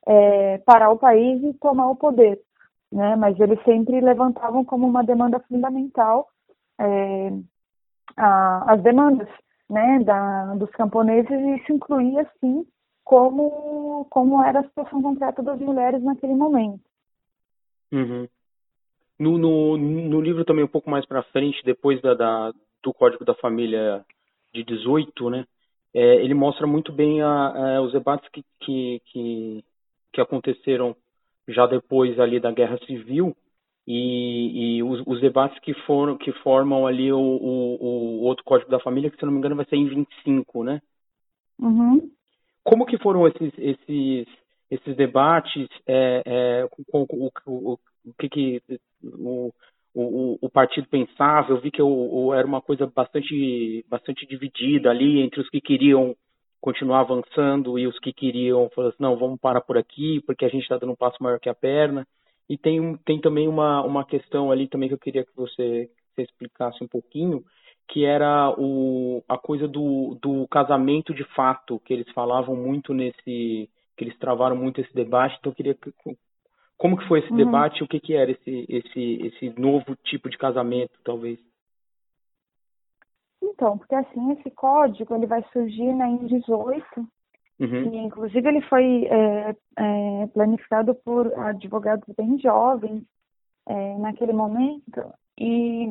é, 0.07 0.57
parar 0.59 0.89
o 0.91 0.97
país 0.97 1.43
e 1.43 1.53
tomar 1.55 1.89
o 1.89 1.95
poder, 1.95 2.39
né, 2.91 3.15
mas 3.15 3.39
eles 3.39 3.61
sempre 3.63 3.99
levantavam 3.99 4.63
como 4.63 4.87
uma 4.87 5.03
demanda 5.03 5.39
fundamental 5.41 6.27
é, 6.79 7.31
a, 8.17 8.73
as 8.73 8.81
demandas, 8.81 9.27
né, 9.69 9.99
da, 9.99 10.55
dos 10.55 10.69
camponeses 10.71 11.29
e 11.29 11.55
isso 11.57 11.73
incluía, 11.73 12.29
sim, 12.39 12.65
como, 13.03 14.05
como 14.09 14.43
era 14.43 14.59
a 14.59 14.63
situação 14.63 15.01
concreta 15.01 15.41
das 15.43 15.59
mulheres 15.59 16.03
naquele 16.03 16.35
momento. 16.35 16.84
Uhum. 17.91 18.27
No, 19.17 19.37
no, 19.37 19.77
no, 19.77 20.21
livro 20.21 20.43
também 20.43 20.63
um 20.63 20.69
pouco 20.69 20.89
mais 20.89 21.05
para 21.05 21.23
frente, 21.23 21.63
depois 21.63 22.01
da, 22.01 22.13
da, 22.13 22.53
do 22.83 22.93
Código 22.93 23.23
da 23.23 23.33
Família 23.35 24.03
de 24.53 24.63
18, 24.63 25.29
né, 25.29 25.45
é, 25.93 26.15
ele 26.15 26.33
mostra 26.33 26.67
muito 26.67 26.91
bem 26.91 27.21
a, 27.21 27.77
a, 27.77 27.81
os 27.81 27.93
debates 27.93 28.27
que, 28.29 28.43
que, 28.59 29.01
que, 29.05 29.63
que, 30.11 30.21
aconteceram 30.21 30.95
já 31.47 31.65
depois 31.65 32.19
ali 32.19 32.39
da 32.39 32.51
Guerra 32.51 32.77
Civil 32.85 33.35
e, 33.87 34.77
e 34.77 34.83
os, 34.83 35.01
os, 35.07 35.21
debates 35.21 35.57
que 35.59 35.73
foram 35.85 36.17
que 36.17 36.33
formam 36.43 36.85
ali 36.85 37.13
o, 37.13 37.17
o, 37.17 37.77
o, 37.79 38.21
outro 38.23 38.43
Código 38.43 38.69
da 38.69 38.79
Família, 38.79 39.09
que 39.09 39.17
se 39.17 39.25
não 39.25 39.31
me 39.31 39.37
engano 39.37 39.55
vai 39.55 39.65
ser 39.65 39.77
em 39.77 39.87
25, 39.87 40.63
né? 40.65 40.81
Uhum. 41.57 42.11
Como 42.61 42.85
que 42.85 42.97
foram 42.97 43.25
esses, 43.27 43.53
esses 43.57 44.27
esses 44.69 44.95
debates, 44.95 45.67
é, 45.87 46.23
é, 46.25 46.67
com, 46.91 47.05
o, 47.09 47.31
o, 47.45 47.73
o, 47.73 48.13
que, 48.17 48.29
que 48.29 48.61
o, 49.03 49.51
o, 49.93 50.37
o, 50.41 50.49
partido 50.49 50.87
pensava. 50.87 51.51
Eu 51.51 51.61
vi 51.61 51.71
que 51.71 51.81
eu, 51.81 52.33
era 52.33 52.47
uma 52.47 52.61
coisa 52.61 52.87
bastante, 52.87 53.85
bastante 53.87 54.25
dividida 54.25 54.89
ali 54.89 55.21
entre 55.21 55.39
os 55.41 55.49
que 55.49 55.61
queriam 55.61 56.15
continuar 56.59 57.01
avançando 57.01 57.77
e 57.77 57.85
os 57.85 57.99
que 57.99 58.11
queriam 58.11 58.69
falar 58.73 58.89
assim, 58.89 58.97
não, 58.99 59.15
vamos 59.15 59.39
parar 59.39 59.61
por 59.61 59.77
aqui, 59.77 60.21
porque 60.25 60.45
a 60.45 60.49
gente 60.49 60.63
está 60.63 60.77
dando 60.77 60.93
um 60.93 60.95
passo 60.95 61.21
maior 61.21 61.39
que 61.39 61.49
a 61.49 61.53
perna. 61.53 62.07
E 62.49 62.57
tem, 62.57 62.97
tem 63.05 63.19
também 63.21 63.47
uma, 63.47 63.83
uma 63.83 64.05
questão 64.05 64.51
ali 64.51 64.67
também 64.67 64.89
que 64.89 64.95
eu 64.95 64.99
queria 64.99 65.23
que 65.23 65.35
você, 65.35 65.89
você 66.15 66.23
explicasse 66.23 66.83
um 66.83 66.87
pouquinho, 66.87 67.43
que 67.87 68.03
era 68.03 68.49
o, 68.57 69.23
a 69.29 69.37
coisa 69.37 69.67
do, 69.67 70.17
do 70.21 70.47
casamento 70.47 71.13
de 71.13 71.23
fato, 71.35 71.79
que 71.85 71.93
eles 71.93 72.09
falavam 72.13 72.55
muito 72.55 72.93
nesse, 72.93 73.69
que 73.95 74.03
eles 74.03 74.17
travaram 74.17 74.55
muito 74.55 74.81
esse 74.81 74.93
debate. 74.93 75.35
Então 75.39 75.51
eu 75.51 75.55
queria 75.55 75.77
como 76.77 76.97
que 76.97 77.07
foi 77.07 77.19
esse 77.19 77.31
uhum. 77.31 77.37
debate? 77.37 77.83
O 77.83 77.87
que 77.87 77.99
que 77.99 78.13
era 78.13 78.31
esse 78.31 78.65
esse 78.67 79.27
esse 79.27 79.59
novo 79.59 79.95
tipo 80.03 80.29
de 80.29 80.37
casamento, 80.37 80.99
talvez? 81.03 81.39
Então, 83.41 83.77
porque 83.77 83.95
assim 83.95 84.31
esse 84.33 84.49
código 84.51 85.15
ele 85.15 85.27
vai 85.27 85.43
surgir 85.53 85.93
né, 85.93 86.07
em 86.07 86.25
18 86.25 87.07
Uhum. 87.59 87.93
E, 87.93 87.97
inclusive, 87.97 88.47
ele 88.47 88.61
foi 88.63 89.05
é, 89.05 89.55
é, 89.77 90.27
planificado 90.27 90.93
por 90.93 91.33
advogados 91.39 92.13
bem 92.15 92.37
jovens 92.39 93.03
é, 93.67 93.97
naquele 93.97 94.33
momento. 94.33 95.13
E, 95.39 95.87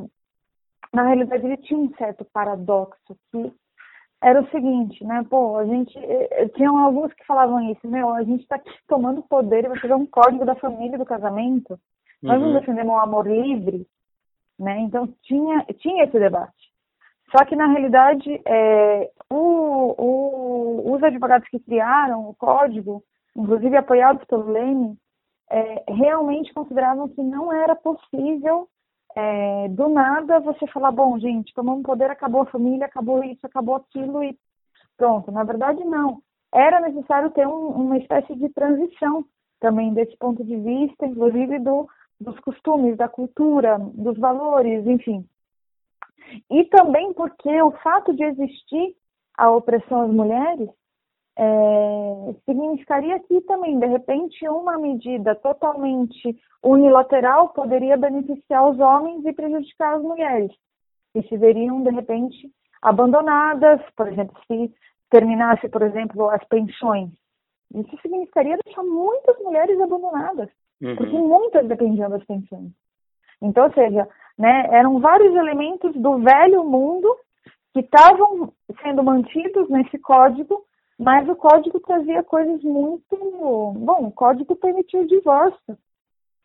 na 0.92 1.06
realidade, 1.06 1.44
ele 1.44 1.56
tinha 1.58 1.78
um 1.78 1.94
certo 1.96 2.24
paradoxo 2.26 3.16
que 3.30 3.52
era 4.24 4.40
o 4.40 4.48
seguinte, 4.48 5.04
né? 5.04 5.22
Pô, 5.28 5.58
a 5.58 5.66
gente. 5.66 5.98
Eh, 5.98 6.28
eh, 6.30 6.48
tinham 6.56 6.78
alguns 6.78 7.12
que 7.12 7.26
falavam 7.26 7.70
isso, 7.70 7.86
meu, 7.86 8.08
a 8.14 8.22
gente 8.22 8.42
está 8.42 8.56
aqui 8.56 8.70
tomando 8.88 9.22
poder 9.22 9.64
e 9.64 9.68
vai 9.68 9.78
fazer 9.78 9.92
um 9.92 10.06
código 10.06 10.46
da 10.46 10.54
família 10.54 10.96
do 10.96 11.04
casamento. 11.04 11.78
Nós 12.22 12.40
uhum. 12.40 12.46
não 12.46 12.58
defendemos 12.58 12.94
o 12.94 12.98
amor 12.98 13.26
livre, 13.26 13.86
né? 14.58 14.80
Então 14.80 15.06
tinha, 15.24 15.62
tinha 15.78 16.04
esse 16.04 16.18
debate. 16.18 16.72
Só 17.36 17.44
que 17.44 17.54
na 17.54 17.66
realidade, 17.66 18.40
é, 18.46 19.10
o, 19.30 19.94
o, 19.98 20.94
os 20.94 21.02
advogados 21.02 21.46
que 21.48 21.58
criaram 21.58 22.26
o 22.26 22.34
código, 22.34 23.02
inclusive 23.36 23.76
apoiados 23.76 24.24
pelo 24.24 24.50
Leme, 24.50 24.96
é, 25.50 25.84
realmente 25.86 26.54
consideravam 26.54 27.08
que 27.08 27.22
não 27.22 27.52
era 27.52 27.76
possível 27.76 28.68
é, 29.16 29.68
do 29.68 29.88
nada 29.88 30.40
você 30.40 30.66
falar, 30.68 30.90
bom, 30.90 31.18
gente, 31.18 31.54
tomamos 31.54 31.82
poder, 31.82 32.10
acabou 32.10 32.42
a 32.42 32.46
família, 32.46 32.86
acabou 32.86 33.22
isso, 33.22 33.46
acabou 33.46 33.76
aquilo 33.76 34.22
e 34.22 34.36
pronto. 34.96 35.30
Na 35.30 35.44
verdade, 35.44 35.84
não. 35.84 36.20
Era 36.52 36.80
necessário 36.80 37.30
ter 37.30 37.46
um, 37.46 37.68
uma 37.68 37.98
espécie 37.98 38.34
de 38.34 38.48
transição 38.50 39.24
também 39.60 39.92
desse 39.94 40.16
ponto 40.16 40.44
de 40.44 40.56
vista, 40.56 41.06
inclusive 41.06 41.58
do, 41.58 41.88
dos 42.20 42.38
costumes, 42.40 42.96
da 42.96 43.08
cultura, 43.08 43.78
dos 43.78 44.18
valores, 44.18 44.86
enfim. 44.86 45.26
E 46.50 46.64
também 46.64 47.12
porque 47.12 47.62
o 47.62 47.72
fato 47.82 48.14
de 48.14 48.24
existir 48.24 48.96
a 49.36 49.50
opressão 49.50 50.02
às 50.02 50.10
mulheres 50.10 50.68
é, 51.36 52.34
significaria 52.44 53.18
que 53.20 53.40
também, 53.42 53.78
de 53.78 53.86
repente, 53.86 54.48
uma 54.48 54.78
medida 54.78 55.34
totalmente 55.34 56.36
unilateral 56.62 57.48
poderia 57.48 57.96
beneficiar 57.96 58.68
os 58.68 58.78
homens 58.78 59.24
e 59.24 59.32
prejudicar 59.32 59.96
as 59.96 60.02
mulheres, 60.02 60.52
que 61.12 61.22
se 61.22 61.36
veriam, 61.36 61.82
de 61.82 61.90
repente, 61.90 62.50
abandonadas, 62.80 63.80
por 63.96 64.08
exemplo, 64.08 64.36
se 64.46 64.72
terminasse, 65.10 65.68
por 65.68 65.82
exemplo, 65.82 66.28
as 66.30 66.44
pensões. 66.44 67.10
Isso 67.74 67.98
significaria 68.00 68.58
deixar 68.64 68.84
muitas 68.84 69.36
mulheres 69.38 69.80
abandonadas, 69.80 70.48
uhum. 70.80 70.96
porque 70.96 71.18
muitas 71.18 71.66
dependiam 71.66 72.10
das 72.10 72.24
pensões. 72.24 72.70
Então, 73.42 73.64
ou 73.64 73.72
seja, 73.72 74.08
né, 74.38 74.68
eram 74.70 75.00
vários 75.00 75.34
elementos 75.34 75.92
do 75.96 76.18
velho 76.18 76.64
mundo 76.64 77.16
que 77.72 77.80
estavam 77.80 78.52
sendo 78.82 79.02
mantidos 79.02 79.68
nesse 79.68 79.98
código 79.98 80.64
mas 80.98 81.28
o 81.28 81.34
código 81.34 81.80
trazia 81.80 82.22
coisas 82.22 82.62
muito. 82.62 83.16
Bom, 83.16 84.06
o 84.06 84.12
código 84.12 84.54
permitia 84.56 85.00
o 85.00 85.06
divórcio, 85.06 85.78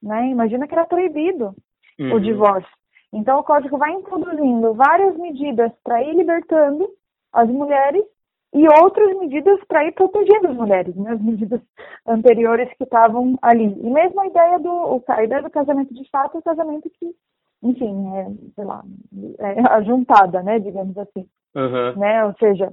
né? 0.01 0.27
Imagina 0.29 0.67
que 0.67 0.73
era 0.73 0.85
proibido 0.85 1.55
uhum. 1.99 2.13
o 2.13 2.19
divórcio. 2.19 2.71
Então, 3.11 3.39
o 3.39 3.43
código 3.43 3.77
vai 3.77 3.91
introduzindo 3.91 4.73
várias 4.73 5.17
medidas 5.17 5.71
para 5.83 6.03
ir 6.03 6.15
libertando 6.15 6.87
as 7.33 7.49
mulheres 7.49 8.03
e 8.53 8.65
outras 8.81 9.15
medidas 9.17 9.59
para 9.67 9.85
ir 9.85 9.91
protegendo 9.93 10.47
as 10.47 10.55
mulheres, 10.55 10.95
né? 10.95 11.11
as 11.11 11.21
medidas 11.21 11.61
anteriores 12.07 12.69
que 12.77 12.83
estavam 12.83 13.37
ali. 13.41 13.65
E 13.65 13.89
mesmo 13.89 14.19
a 14.21 14.27
ideia 14.27 14.59
do, 14.59 15.03
a 15.07 15.23
ideia 15.23 15.41
do 15.41 15.49
casamento 15.49 15.93
de 15.93 16.07
fato 16.09 16.37
é 16.37 16.39
o 16.39 16.43
casamento 16.43 16.89
que, 16.89 17.13
enfim, 17.61 18.15
é, 18.15 18.27
sei 18.55 18.63
lá, 18.63 18.83
é 19.39 19.61
ajuntada, 19.73 20.41
né, 20.41 20.59
digamos 20.59 20.97
assim. 20.97 21.27
Uhum. 21.55 21.95
Né? 21.97 22.25
Ou 22.25 22.33
seja, 22.39 22.71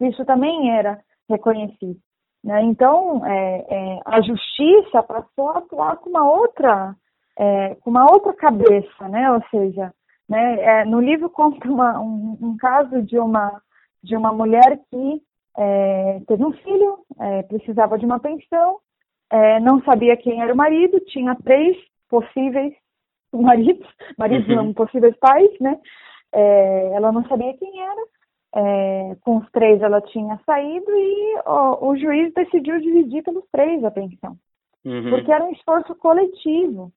isso 0.00 0.24
também 0.24 0.70
era 0.70 0.98
reconhecido. 1.28 1.98
Né? 2.42 2.62
Então, 2.62 3.24
é, 3.26 3.66
é, 3.68 4.00
a 4.04 4.20
justiça 4.20 5.02
passou 5.02 5.50
a 5.50 5.58
atuar 5.58 5.96
com 5.96 6.10
uma 6.10 6.30
outra, 6.30 6.94
é, 7.38 7.74
com 7.76 7.90
uma 7.90 8.10
outra 8.10 8.32
cabeça, 8.32 9.08
né? 9.08 9.30
Ou 9.32 9.42
seja, 9.50 9.92
né, 10.28 10.60
é, 10.60 10.84
no 10.84 11.00
livro 11.00 11.28
conta 11.30 11.66
uma, 11.68 11.98
um, 12.00 12.38
um, 12.40 12.56
caso 12.56 13.02
de 13.02 13.18
uma, 13.18 13.60
de 14.02 14.16
uma 14.16 14.32
mulher 14.32 14.78
que 14.90 15.22
é, 15.56 16.20
teve 16.26 16.44
um 16.44 16.52
filho, 16.52 16.98
é, 17.18 17.42
precisava 17.42 17.98
de 17.98 18.04
uma 18.06 18.20
pensão, 18.20 18.78
não 19.60 19.82
sabia 19.82 20.16
quem 20.16 20.40
era 20.40 20.54
o 20.54 20.56
marido, 20.56 20.98
tinha 21.00 21.36
três 21.44 21.76
possíveis 22.08 22.72
maridos, 23.30 23.86
maridos 24.16 24.48
uhum. 24.48 24.54
não, 24.54 24.72
possíveis 24.72 25.14
pais, 25.18 25.50
né? 25.60 25.78
ela 26.94 27.12
não 27.12 27.22
sabia 27.28 27.54
quem 27.58 27.78
era, 27.78 28.06
é, 28.58 29.16
com 29.24 29.36
os 29.36 29.50
três 29.50 29.80
ela 29.80 30.00
tinha 30.00 30.38
saído 30.44 30.90
e 30.90 31.40
o, 31.46 31.90
o 31.90 31.96
juiz 31.96 32.32
decidiu 32.34 32.80
dividir 32.80 33.22
pelos 33.22 33.44
três 33.52 33.84
a 33.84 33.90
pensão. 33.90 34.36
Uhum. 34.84 35.10
Porque 35.10 35.30
era 35.30 35.44
um 35.44 35.52
esforço 35.52 35.94
coletivo 35.94 36.92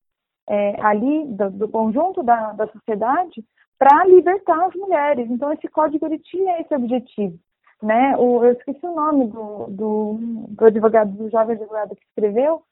é, 0.49 0.81
ali 0.81 1.27
do, 1.27 1.51
do, 1.51 1.69
conjunto 1.69 2.23
da, 2.23 2.53
da 2.53 2.67
sociedade 2.67 3.43
para 3.77 4.05
libertar 4.05 4.65
as 4.65 4.73
mulheres. 4.73 5.29
Então 5.29 5.53
esse 5.53 5.67
código 5.67 6.05
ele 6.05 6.17
tinha 6.19 6.59
esse 6.59 6.73
objetivo. 6.73 7.37
Né? 7.81 8.15
O, 8.17 8.43
eu 8.43 8.53
esqueci 8.53 8.85
o 8.85 8.95
nome 8.95 9.27
do, 9.27 9.67
do, 9.67 10.19
do 10.49 10.65
advogado, 10.65 11.11
do 11.11 11.29
jovem 11.29 11.55
advogado 11.55 11.95
que 11.95 12.05
escreveu, 12.05 12.63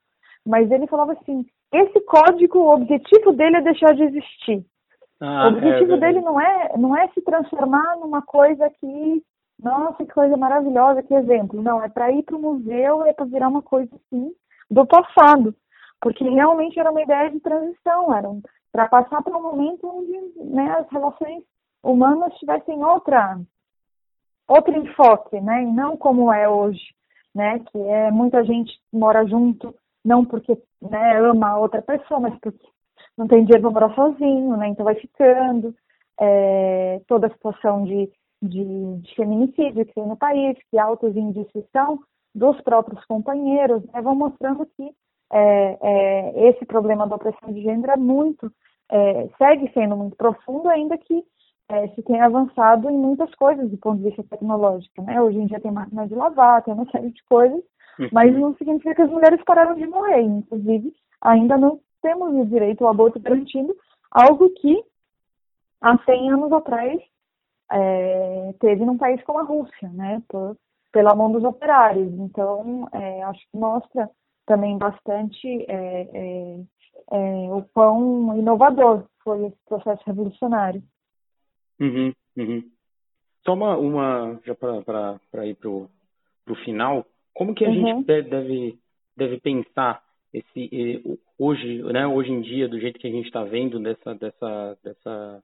mas 0.46 0.70
ele 0.72 0.88
falava 0.88 1.14
assim, 1.14 1.46
esse 1.72 2.00
código, 2.02 2.58
o 2.58 2.74
objetivo 2.74 3.34
dele 3.34 3.58
é 3.58 3.62
deixar 3.62 3.94
de 3.94 4.04
existir. 4.04 4.66
Ah, 5.22 5.46
o 5.46 5.48
objetivo 5.50 5.94
é 5.94 5.98
dele 5.98 6.22
não 6.22 6.40
é, 6.40 6.78
não 6.78 6.96
é 6.96 7.08
se 7.10 7.22
transformar 7.22 7.98
numa 7.98 8.22
coisa 8.22 8.70
que, 8.70 9.24
nossa, 9.62 10.06
que 10.06 10.14
coisa 10.14 10.38
maravilhosa, 10.38 11.04
que 11.04 11.14
exemplo. 11.14 11.62
Não, 11.62 11.84
é 11.84 11.90
para 11.90 12.12
ir 12.12 12.24
para 12.24 12.38
o 12.38 12.42
museu, 12.42 13.06
é 13.06 13.14
para 13.14 13.26
virar 13.26 13.50
uma 13.50 13.62
coisa 13.62 13.90
assim 13.96 14.32
do 14.72 14.86
passado. 14.86 15.54
Porque 16.02 16.24
realmente 16.24 16.80
era 16.80 16.92
uma 16.92 17.02
ideia 17.02 17.30
de 17.30 17.40
transição, 17.42 18.14
era 18.14 18.30
para 18.72 18.88
passar 18.88 19.22
para 19.22 19.38
um 19.38 19.42
momento 19.42 19.86
onde 19.88 20.14
né, 20.38 20.72
as 20.80 20.90
relações 20.90 21.44
humanas 21.84 22.34
tivessem 22.36 22.84
outra, 22.84 23.40
outro 24.48 24.78
enfoque, 24.78 25.40
né? 25.42 25.64
E 25.64 25.66
não 25.66 25.98
como 25.98 26.32
é 26.32 26.48
hoje, 26.48 26.94
né? 27.34 27.60
Que 27.60 27.78
é 27.78 28.12
muita 28.12 28.44
gente 28.46 28.72
mora 28.94 29.26
junto, 29.26 29.76
não 30.06 30.24
porque 30.24 30.58
né, 30.82 31.20
ama 31.20 31.50
a 31.50 31.58
outra 31.58 31.82
pessoa, 31.82 32.20
mas 32.20 32.40
porque 32.40 32.66
não 33.20 33.28
tem 33.28 33.44
dinheiro 33.44 33.62
para 33.62 33.88
morar 33.88 33.96
sozinho, 33.96 34.56
né? 34.56 34.70
Então 34.70 34.86
vai 34.86 34.96
ficando. 34.96 35.76
É, 36.22 37.00
toda 37.08 37.28
a 37.28 37.30
situação 37.30 37.86
de, 37.86 38.12
de, 38.42 38.98
de, 38.98 39.16
feminicídio 39.16 39.86
que 39.86 39.94
tem 39.94 40.06
no 40.06 40.18
país, 40.18 40.58
que 40.70 40.78
altos 40.78 41.16
índices 41.16 41.64
são 41.72 42.00
dos 42.36 42.60
próprios 42.60 43.04
companheiros, 43.06 43.86
né? 43.86 44.02
vão 44.02 44.16
mostrando 44.16 44.66
que 44.76 44.92
é, 45.32 45.78
é, 45.82 46.50
esse 46.50 46.66
problema 46.66 47.08
da 47.08 47.16
opressão 47.16 47.54
de 47.54 47.62
gênero 47.62 47.94
é 47.94 47.96
muito, 47.96 48.52
é, 48.92 49.30
segue 49.38 49.72
sendo 49.74 49.96
muito 49.96 50.18
profundo, 50.18 50.68
ainda 50.68 50.98
que 50.98 51.24
é, 51.70 51.88
se 51.90 52.04
tenha 52.04 52.26
avançado 52.26 52.90
em 52.90 52.98
muitas 52.98 53.34
coisas 53.36 53.70
do 53.70 53.78
ponto 53.78 54.00
de 54.00 54.10
vista 54.10 54.24
tecnológico. 54.24 55.02
Né? 55.02 55.22
Hoje 55.22 55.38
em 55.38 55.46
dia 55.46 55.62
tem 55.62 55.72
máquina 55.72 56.06
de 56.06 56.16
lavar, 56.16 56.64
tem 56.64 56.74
uma 56.74 56.90
série 56.92 57.12
de 57.12 57.24
coisas, 57.30 57.62
uhum. 57.98 58.10
mas 58.12 58.36
não 58.36 58.54
significa 58.56 58.94
que 58.94 59.02
as 59.04 59.10
mulheres 59.10 59.42
pararam 59.46 59.76
de 59.76 59.88
morrer. 59.88 60.22
Inclusive, 60.22 60.94
ainda 61.22 61.58
não 61.58 61.80
temos 62.02 62.34
o 62.34 62.46
direito 62.46 62.84
ao 62.84 62.92
aborto 62.92 63.20
garantido, 63.20 63.76
algo 64.12 64.50
que 64.52 64.84
há 65.82 65.98
100 66.04 66.32
anos 66.32 66.52
atrás 66.52 67.02
é, 67.72 68.54
teve 68.60 68.86
num 68.86 68.98
país 68.98 69.22
como 69.24 69.40
a 69.40 69.44
Rússia, 69.44 69.90
né, 69.90 70.22
por, 70.28 70.58
pela 70.92 71.16
mão 71.16 71.32
dos 71.32 71.44
operários. 71.44 72.12
Então, 72.14 72.88
é, 72.92 73.24
acho 73.24 73.40
que 73.52 73.58
mostra 73.58 74.10
também 74.46 74.78
bastante 74.78 75.48
é, 75.68 76.02
é, 76.14 76.60
é 77.12 77.54
o 77.54 77.64
quão 77.74 78.38
inovador 78.38 79.06
foi 79.24 79.46
esse 79.46 79.58
processo 79.68 80.02
revolucionário. 80.06 80.82
Uhum, 81.80 82.14
uhum. 82.38 82.64
Só 83.46 83.54
uma, 83.54 83.78
uma 83.78 84.40
já 84.46 84.56
para 84.56 85.46
ir 85.46 85.56
para 85.56 85.70
o 85.70 85.90
final, 86.66 87.06
como 87.34 87.54
que 87.54 87.64
a 87.64 87.70
uhum. 87.70 87.76
gente 87.76 88.06
deve, 88.06 88.80
deve 89.16 89.40
pensar 89.40 90.04
esse 90.34 91.20
hoje, 91.38 91.82
né, 91.84 92.06
hoje 92.08 92.32
em 92.32 92.42
dia, 92.42 92.68
do 92.68 92.80
jeito 92.80 93.00
que 93.00 93.08
a 93.08 93.12
gente 93.12 93.26
está 93.26 93.44
vendo 93.44 93.80
dessa, 93.80 94.14
dessa, 94.16 94.78
dessa 94.84 95.44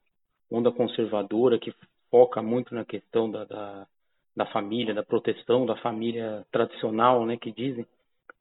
onda 0.52 0.72
conservadora 0.72 1.60
que 1.60 1.74
foca 2.12 2.42
muito 2.42 2.74
na 2.76 2.86
questão 2.86 3.30
da, 3.30 3.44
da, 3.46 3.88
da 4.36 4.46
família, 4.48 4.94
da 4.94 5.04
proteção 5.04 5.66
da 5.66 5.76
família 5.78 6.46
tradicional, 6.52 7.26
né, 7.26 7.38
que 7.38 7.52
dizem, 7.52 7.86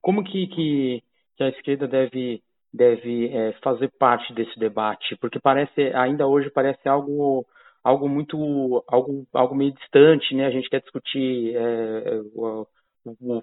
como 0.03 0.23
que, 0.23 0.47
que, 0.49 1.03
que 1.37 1.45
a 1.45 1.49
esquerda 1.49 1.87
deve 1.87 2.43
deve 2.75 3.29
é, 3.29 3.53
fazer 3.63 3.89
parte 3.99 4.35
desse 4.35 4.59
debate, 4.59 5.17
porque 5.21 5.39
parece 5.39 5.93
ainda 5.95 6.27
hoje 6.27 6.51
parece 6.51 6.89
algo 6.89 7.47
algo 7.85 8.09
muito 8.09 8.85
algo 8.89 9.25
algo 9.33 9.55
meio 9.55 9.73
distante, 9.73 10.35
né? 10.35 10.47
A 10.47 10.51
gente 10.51 10.69
quer 10.69 10.81
discutir 10.81 11.55
é, 11.55 12.21
o, 12.35 12.67
o, 13.05 13.43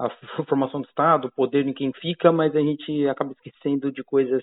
a 0.00 0.08
formação 0.48 0.80
do 0.80 0.88
Estado, 0.88 1.28
o 1.28 1.32
poder 1.32 1.66
em 1.66 1.72
quem 1.72 1.92
fica, 1.92 2.32
mas 2.32 2.56
a 2.56 2.60
gente 2.60 3.06
acaba 3.06 3.32
esquecendo 3.32 3.92
de 3.92 4.02
coisas 4.02 4.42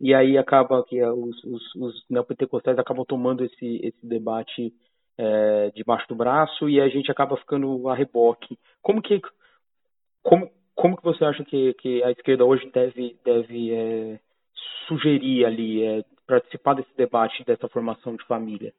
e 0.00 0.14
aí 0.14 0.38
acaba 0.38 0.84
que 0.84 1.02
os, 1.02 1.42
os, 1.44 1.74
os 1.74 2.04
neopentecostais 2.08 2.78
acabam 2.78 3.04
tomando 3.04 3.44
esse, 3.44 3.80
esse 3.82 4.06
debate 4.06 4.72
é, 5.18 5.70
debaixo 5.74 6.06
do 6.08 6.14
braço 6.14 6.68
e 6.68 6.80
a 6.80 6.88
gente 6.88 7.10
acaba 7.10 7.36
ficando 7.36 7.88
a 7.88 7.94
reboque. 7.94 8.58
Como 8.82 9.02
que 9.02 9.20
como, 10.22 10.50
como 10.74 10.96
que 10.96 11.04
você 11.04 11.24
acha 11.24 11.44
que, 11.44 11.72
que 11.74 12.02
a 12.02 12.10
esquerda 12.10 12.44
hoje 12.44 12.70
deve 12.70 13.16
deve 13.24 13.72
é, 13.72 14.20
sugerir 14.86 15.46
ali 15.46 15.82
é, 15.82 16.04
participar 16.26 16.74
desse 16.74 16.94
debate 16.96 17.44
dessa 17.44 17.68
formação 17.68 18.14
de 18.16 18.24
família? 18.26 18.74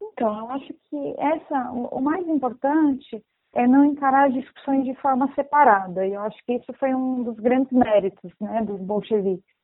Então, 0.00 0.38
eu 0.38 0.50
acho 0.50 0.74
que 0.90 1.14
essa 1.18 1.70
o 1.72 2.00
mais 2.00 2.28
importante 2.28 3.24
é 3.54 3.66
não 3.66 3.84
encarar 3.84 4.28
as 4.28 4.34
discussões 4.34 4.84
de 4.84 4.94
forma 4.96 5.32
separada. 5.34 6.06
E 6.06 6.14
eu 6.14 6.20
acho 6.22 6.36
que 6.44 6.54
isso 6.54 6.72
foi 6.74 6.94
um 6.94 7.22
dos 7.22 7.36
grandes 7.36 7.72
méritos 7.72 8.32
né, 8.40 8.62
dos 8.62 8.80
bolcheviques. 8.80 9.54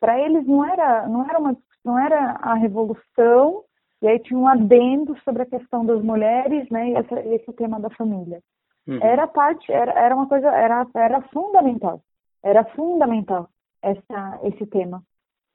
Para 0.00 0.18
eles 0.18 0.46
não 0.46 0.64
era, 0.64 1.06
não 1.08 1.28
era 1.28 1.38
uma 1.38 1.56
não 1.84 1.98
era 1.98 2.32
a 2.42 2.54
revolução 2.54 3.64
e 4.02 4.08
aí 4.08 4.18
tinha 4.20 4.38
um 4.38 4.46
adendo 4.46 5.16
sobre 5.22 5.42
a 5.42 5.46
questão 5.46 5.84
das 5.84 6.02
mulheres, 6.02 6.68
né, 6.70 6.90
e 6.90 6.94
essa, 6.94 7.20
esse 7.20 7.52
tema 7.54 7.80
da 7.80 7.90
família. 7.90 8.40
Uhum. 8.86 8.98
Era 9.02 9.26
parte, 9.26 9.72
era, 9.72 9.92
era 9.92 10.14
uma 10.14 10.28
coisa, 10.28 10.48
era, 10.48 10.86
era 10.94 11.22
fundamental, 11.32 12.00
era 12.42 12.64
fundamental 12.64 13.48
essa, 13.82 14.40
esse 14.44 14.66
tema. 14.66 15.02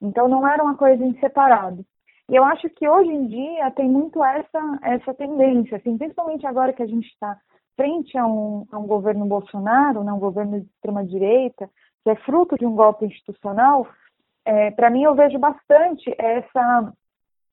Então 0.00 0.28
não 0.28 0.46
era 0.46 0.62
uma 0.62 0.76
coisa 0.76 1.02
em 1.04 1.18
separado. 1.20 1.84
E 2.28 2.36
eu 2.36 2.44
acho 2.44 2.68
que 2.70 2.88
hoje 2.88 3.10
em 3.10 3.26
dia 3.26 3.70
tem 3.72 3.88
muito 3.88 4.22
essa, 4.24 4.78
essa 4.82 5.14
tendência, 5.14 5.76
assim, 5.76 5.96
principalmente 5.96 6.46
agora 6.46 6.72
que 6.72 6.82
a 6.82 6.86
gente 6.86 7.06
está 7.08 7.38
frente 7.76 8.16
a 8.16 8.26
um, 8.26 8.66
a 8.70 8.78
um 8.78 8.86
governo 8.86 9.26
Bolsonaro, 9.26 10.02
né, 10.02 10.12
um 10.12 10.18
governo 10.18 10.60
de 10.60 10.66
extrema-direita, 10.66 11.68
que 12.02 12.10
é 12.10 12.16
fruto 12.16 12.56
de 12.56 12.66
um 12.66 12.74
golpe 12.74 13.06
institucional, 13.06 13.86
é, 14.44 14.70
para 14.70 14.90
mim 14.90 15.02
eu 15.02 15.14
vejo 15.14 15.38
bastante 15.38 16.14
essa, 16.18 16.92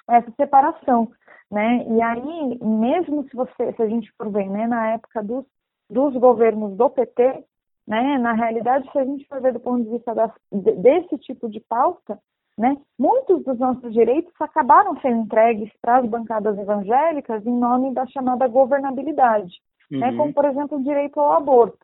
essa 0.09 0.31
separação. 0.31 1.11
Né? 1.49 1.85
E 1.87 2.01
aí, 2.01 2.59
mesmo 2.61 3.23
se, 3.29 3.35
você, 3.35 3.73
se 3.73 3.81
a 3.81 3.87
gente 3.87 4.11
for 4.17 4.29
ver, 4.29 4.49
né, 4.49 4.67
na 4.67 4.91
época 4.91 5.23
dos, 5.23 5.45
dos 5.89 6.13
governos 6.15 6.77
do 6.77 6.89
PT, 6.89 7.43
né, 7.87 8.17
na 8.17 8.33
realidade, 8.33 8.89
se 8.91 8.97
a 8.97 9.03
gente 9.03 9.27
for 9.27 9.41
ver 9.41 9.53
do 9.53 9.59
ponto 9.59 9.83
de 9.83 9.89
vista 9.89 10.13
das, 10.13 10.31
desse 10.51 11.17
tipo 11.17 11.49
de 11.49 11.59
pauta, 11.59 12.19
né, 12.57 12.77
muitos 12.97 13.43
dos 13.43 13.57
nossos 13.57 13.91
direitos 13.91 14.33
acabaram 14.39 14.99
sendo 15.01 15.21
entregues 15.21 15.71
para 15.81 15.97
as 15.97 16.05
bancadas 16.05 16.57
evangélicas 16.57 17.45
em 17.45 17.57
nome 17.57 17.93
da 17.93 18.05
chamada 18.07 18.47
governabilidade 18.47 19.61
uhum. 19.91 19.99
né, 19.99 20.15
como 20.15 20.33
por 20.33 20.45
exemplo 20.45 20.77
o 20.77 20.83
direito 20.83 21.19
ao 21.19 21.33
aborto. 21.33 21.79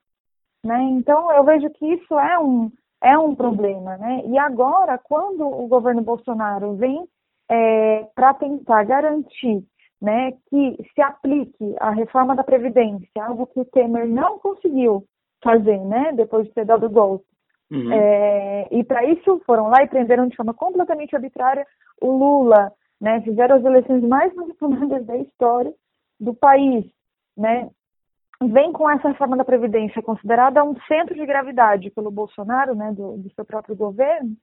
Né? 0.63 0.81
Então 0.91 1.31
eu 1.31 1.43
vejo 1.43 1.69
que 1.71 1.85
isso 1.93 2.17
é 2.17 2.39
um, 2.39 2.71
é 3.01 3.17
um 3.17 3.35
problema. 3.35 3.97
Né? 3.97 4.23
E 4.25 4.37
agora, 4.37 4.97
quando 4.97 5.47
o 5.47 5.67
governo 5.67 6.01
Bolsonaro 6.01 6.75
vem 6.75 7.07
é, 7.49 8.07
para 8.15 8.33
tentar 8.33 8.83
garantir 8.83 9.63
né, 10.01 10.31
que 10.49 10.77
se 10.93 11.01
aplique 11.01 11.75
a 11.79 11.91
reforma 11.91 12.35
da 12.35 12.43
Previdência, 12.43 13.23
algo 13.23 13.47
que 13.47 13.59
o 13.59 13.65
Temer 13.65 14.07
não 14.07 14.37
conseguiu 14.39 15.03
fazer, 15.43 15.79
né, 15.79 16.11
depois 16.13 16.47
de 16.47 16.53
ter 16.53 16.65
dado 16.65 16.85
o 16.85 16.89
golpe. 16.89 17.25
Uhum. 17.71 17.91
É, 17.91 18.67
e 18.71 18.83
para 18.83 19.03
isso 19.05 19.41
foram 19.45 19.67
lá 19.67 19.83
e 19.83 19.87
prenderam 19.87 20.27
de 20.27 20.35
forma 20.35 20.53
completamente 20.53 21.15
arbitrária 21.15 21.65
o 22.01 22.11
Lula, 22.11 22.71
né, 23.01 23.21
fizeram 23.21 23.57
as 23.57 23.65
eleições 23.65 24.03
mais 24.03 24.33
manipuladas 24.35 25.05
da 25.05 25.17
história 25.17 25.73
do 26.19 26.33
país, 26.33 26.85
né, 27.35 27.69
vem 28.43 28.71
com 28.71 28.89
essa 28.89 29.09
reforma 29.09 29.35
da 29.35 29.43
Previdência 29.43 30.01
considerada 30.01 30.63
um 30.63 30.75
centro 30.87 31.15
de 31.15 31.25
gravidade 31.25 31.89
pelo 31.89 32.11
Bolsonaro, 32.11 32.75
né, 32.75 32.91
do, 32.91 33.17
do 33.17 33.29
seu 33.33 33.43
próprio 33.43 33.75
governo, 33.75 34.35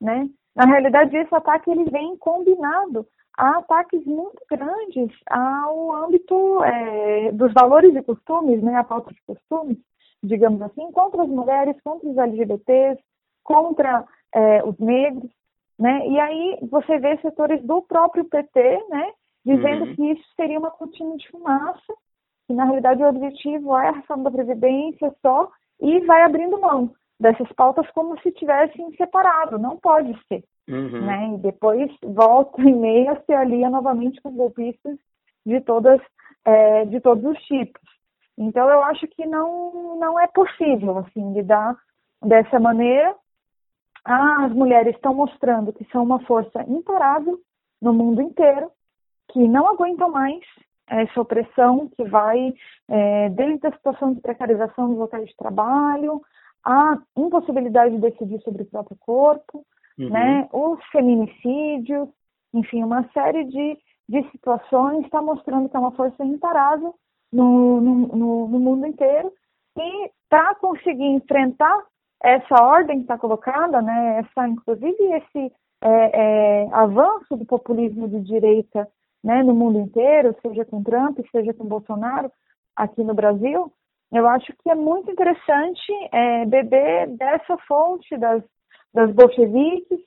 né, 0.00 0.28
na 0.54 0.66
realidade 0.66 1.16
esse 1.16 1.34
ataque 1.34 1.70
ele 1.70 1.84
vem 1.90 2.16
combinado 2.16 3.06
a 3.36 3.58
ataques 3.58 4.04
muito 4.04 4.42
grandes 4.50 5.10
ao 5.28 5.92
âmbito 6.04 6.62
é, 6.64 7.32
dos 7.32 7.52
valores 7.52 7.94
e 7.94 8.02
costumes, 8.02 8.62
né, 8.62 8.76
a 8.76 8.84
pauta 8.84 9.12
de 9.12 9.20
costumes, 9.26 9.78
digamos 10.22 10.60
assim, 10.62 10.90
contra 10.92 11.22
as 11.22 11.28
mulheres, 11.28 11.76
contra 11.82 12.08
os 12.08 12.16
LGBTs, 12.16 13.02
contra 13.42 14.04
é, 14.34 14.64
os 14.64 14.78
negros, 14.78 15.30
né, 15.78 16.06
e 16.08 16.18
aí 16.18 16.58
você 16.70 16.98
vê 16.98 17.18
setores 17.18 17.62
do 17.64 17.82
próprio 17.82 18.24
PT, 18.24 18.84
né, 18.88 19.12
dizendo 19.44 19.86
uhum. 19.86 19.94
que 19.94 20.10
isso 20.12 20.24
seria 20.36 20.58
uma 20.58 20.70
cortina 20.70 21.16
de 21.16 21.28
fumaça, 21.30 21.94
que 22.52 22.56
na 22.56 22.64
realidade 22.64 23.02
o 23.02 23.08
objetivo 23.08 23.74
é 23.78 23.88
a 23.88 23.92
reforma 23.92 24.24
da 24.24 24.30
Previdência 24.30 25.10
só, 25.22 25.50
e 25.80 26.00
vai 26.00 26.22
abrindo 26.22 26.60
mão 26.60 26.92
dessas 27.18 27.50
pautas 27.52 27.88
como 27.92 28.20
se 28.20 28.30
tivessem 28.32 28.94
separado, 28.96 29.58
não 29.58 29.78
pode 29.78 30.12
ser. 30.28 30.44
Uhum. 30.68 31.00
Né? 31.00 31.34
E 31.34 31.38
depois 31.38 31.90
volta 32.02 32.60
e 32.60 32.72
meia 32.72 33.20
se 33.24 33.32
alia 33.32 33.70
novamente 33.70 34.20
com 34.20 34.30
golpistas 34.32 34.98
de 35.46 35.60
todas 35.62 36.00
é, 36.44 36.84
de 36.84 37.00
todos 37.00 37.24
os 37.24 37.38
tipos. 37.44 37.82
Então 38.36 38.68
eu 38.68 38.82
acho 38.84 39.06
que 39.08 39.24
não 39.24 39.96
não 39.98 40.20
é 40.20 40.26
possível 40.26 40.98
assim 40.98 41.32
lidar 41.32 41.74
dessa 42.22 42.60
maneira. 42.60 43.14
Ah, 44.04 44.44
as 44.44 44.52
mulheres 44.52 44.94
estão 44.94 45.14
mostrando 45.14 45.72
que 45.72 45.84
são 45.90 46.02
uma 46.02 46.20
força 46.20 46.62
imparável 46.68 47.38
no 47.80 47.92
mundo 47.92 48.20
inteiro, 48.20 48.70
que 49.32 49.38
não 49.48 49.68
aguentam 49.68 50.10
mais 50.10 50.42
essa 50.88 51.20
opressão 51.20 51.88
que 51.96 52.04
vai 52.04 52.54
é, 52.88 53.28
desde 53.30 53.66
a 53.66 53.72
situação 53.72 54.12
de 54.12 54.20
precarização 54.20 54.88
dos 54.88 54.98
locais 54.98 55.28
de 55.28 55.36
trabalho, 55.36 56.20
a 56.64 56.98
impossibilidade 57.16 57.94
de 57.94 58.00
decidir 58.00 58.40
sobre 58.42 58.62
o 58.62 58.66
próprio 58.66 58.96
corpo, 59.00 59.64
uhum. 59.98 60.10
né, 60.10 60.48
os 60.52 60.84
feminicídios, 60.86 62.08
enfim, 62.52 62.82
uma 62.84 63.08
série 63.12 63.44
de, 63.44 63.78
de 64.08 64.30
situações 64.30 65.04
está 65.04 65.20
mostrando 65.20 65.68
que 65.68 65.76
é 65.76 65.80
uma 65.80 65.92
força 65.92 66.24
imparável 66.24 66.94
no, 67.32 67.80
no, 67.80 67.94
no, 68.08 68.48
no 68.48 68.60
mundo 68.60 68.86
inteiro 68.86 69.32
e 69.76 70.10
para 70.28 70.54
conseguir 70.56 71.06
enfrentar 71.06 71.82
essa 72.22 72.62
ordem 72.62 72.98
que 72.98 73.02
está 73.02 73.18
colocada, 73.18 73.82
né, 73.82 74.18
essa, 74.20 74.46
inclusive 74.46 74.96
esse 75.14 75.52
é, 75.82 76.64
é, 76.64 76.68
avanço 76.72 77.36
do 77.36 77.44
populismo 77.44 78.08
de 78.08 78.20
direita 78.20 78.88
né, 79.22 79.42
no 79.42 79.54
mundo 79.54 79.78
inteiro, 79.78 80.36
seja 80.42 80.64
com 80.64 80.82
Trump, 80.82 81.18
seja 81.30 81.54
com 81.54 81.64
Bolsonaro, 81.64 82.30
aqui 82.76 83.04
no 83.04 83.14
Brasil, 83.14 83.72
eu 84.12 84.28
acho 84.28 84.52
que 84.62 84.70
é 84.70 84.74
muito 84.74 85.10
interessante 85.10 85.92
é, 86.12 86.44
beber 86.44 87.08
dessa 87.16 87.56
fonte 87.66 88.16
das, 88.18 88.42
das 88.92 89.10
bolcheviques, 89.14 90.00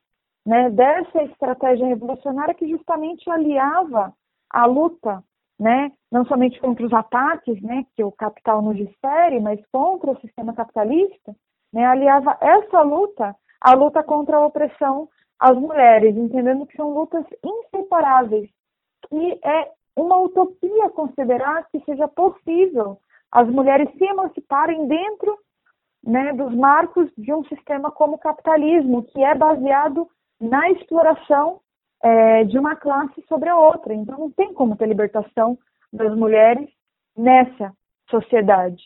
né, 0.45 0.69
dessa 0.69 1.23
estratégia 1.23 1.87
revolucionária 1.87 2.53
que 2.53 2.69
justamente 2.69 3.27
aliava 3.29 4.13
a 4.51 4.65
luta, 4.67 5.23
né, 5.59 5.91
não 6.11 6.23
somente 6.25 6.59
contra 6.59 6.85
os 6.85 6.93
ataques 6.93 7.59
né, 7.63 7.83
que 7.95 8.03
o 8.03 8.11
capital 8.11 8.61
nos 8.61 8.77
difere, 8.77 9.39
mas 9.39 9.59
contra 9.71 10.11
o 10.11 10.19
sistema 10.19 10.53
capitalista, 10.53 11.35
né, 11.73 11.85
aliava 11.85 12.37
essa 12.39 12.81
luta 12.81 13.35
à 13.59 13.73
luta 13.73 14.03
contra 14.03 14.37
a 14.37 14.45
opressão 14.45 15.09
às 15.39 15.57
mulheres, 15.57 16.15
entendendo 16.15 16.67
que 16.67 16.77
são 16.77 16.93
lutas 16.93 17.25
inseparáveis, 17.43 18.49
que 19.09 19.39
é 19.43 19.71
uma 19.95 20.17
utopia 20.17 20.89
considerar 20.89 21.67
que 21.69 21.79
seja 21.81 22.07
possível 22.07 22.99
as 23.31 23.49
mulheres 23.49 23.89
se 23.97 24.03
emanciparem 24.03 24.87
dentro 24.87 25.37
né, 26.03 26.33
dos 26.33 26.53
marcos 26.55 27.09
de 27.17 27.33
um 27.33 27.43
sistema 27.45 27.91
como 27.91 28.15
o 28.15 28.19
capitalismo, 28.19 29.03
que 29.03 29.23
é 29.23 29.33
baseado 29.33 30.07
na 30.39 30.69
exploração 30.69 31.59
é, 32.03 32.43
de 32.43 32.59
uma 32.59 32.75
classe 32.75 33.23
sobre 33.27 33.49
a 33.49 33.57
outra. 33.57 33.93
Então, 33.93 34.17
não 34.17 34.31
tem 34.31 34.53
como 34.53 34.75
ter 34.75 34.87
libertação 34.87 35.57
das 35.91 36.15
mulheres 36.15 36.69
nessa 37.17 37.73
sociedade. 38.09 38.83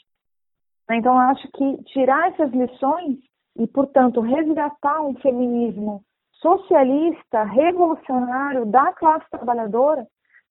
Então, 0.89 1.17
acho 1.17 1.47
que 1.51 1.83
tirar 1.83 2.29
essas 2.29 2.51
lições 2.51 3.17
e, 3.57 3.67
portanto, 3.67 4.21
resgatar 4.21 5.01
um 5.01 5.15
feminismo 5.15 6.03
socialista, 6.41 7.43
revolucionário 7.43 8.65
da 8.65 8.93
classe 8.93 9.29
trabalhadora, 9.29 10.05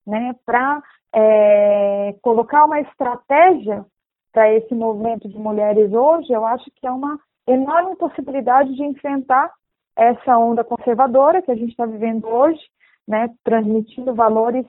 né, 0.05 0.35
para 0.45 0.81
é, 1.13 2.15
colocar 2.21 2.65
uma 2.65 2.79
estratégia 2.81 3.85
para 4.31 4.53
esse 4.53 4.73
movimento 4.73 5.27
de 5.27 5.37
mulheres 5.37 5.91
hoje, 5.91 6.31
eu 6.31 6.45
acho 6.45 6.65
que 6.75 6.85
é 6.85 6.91
uma 6.91 7.19
enorme 7.47 7.95
possibilidade 7.95 8.73
de 8.75 8.83
enfrentar 8.83 9.51
essa 9.95 10.37
onda 10.37 10.63
conservadora 10.63 11.41
que 11.41 11.51
a 11.51 11.55
gente 11.55 11.71
está 11.71 11.85
vivendo 11.85 12.27
hoje, 12.27 12.61
né, 13.07 13.29
transmitindo 13.43 14.13
valores 14.13 14.65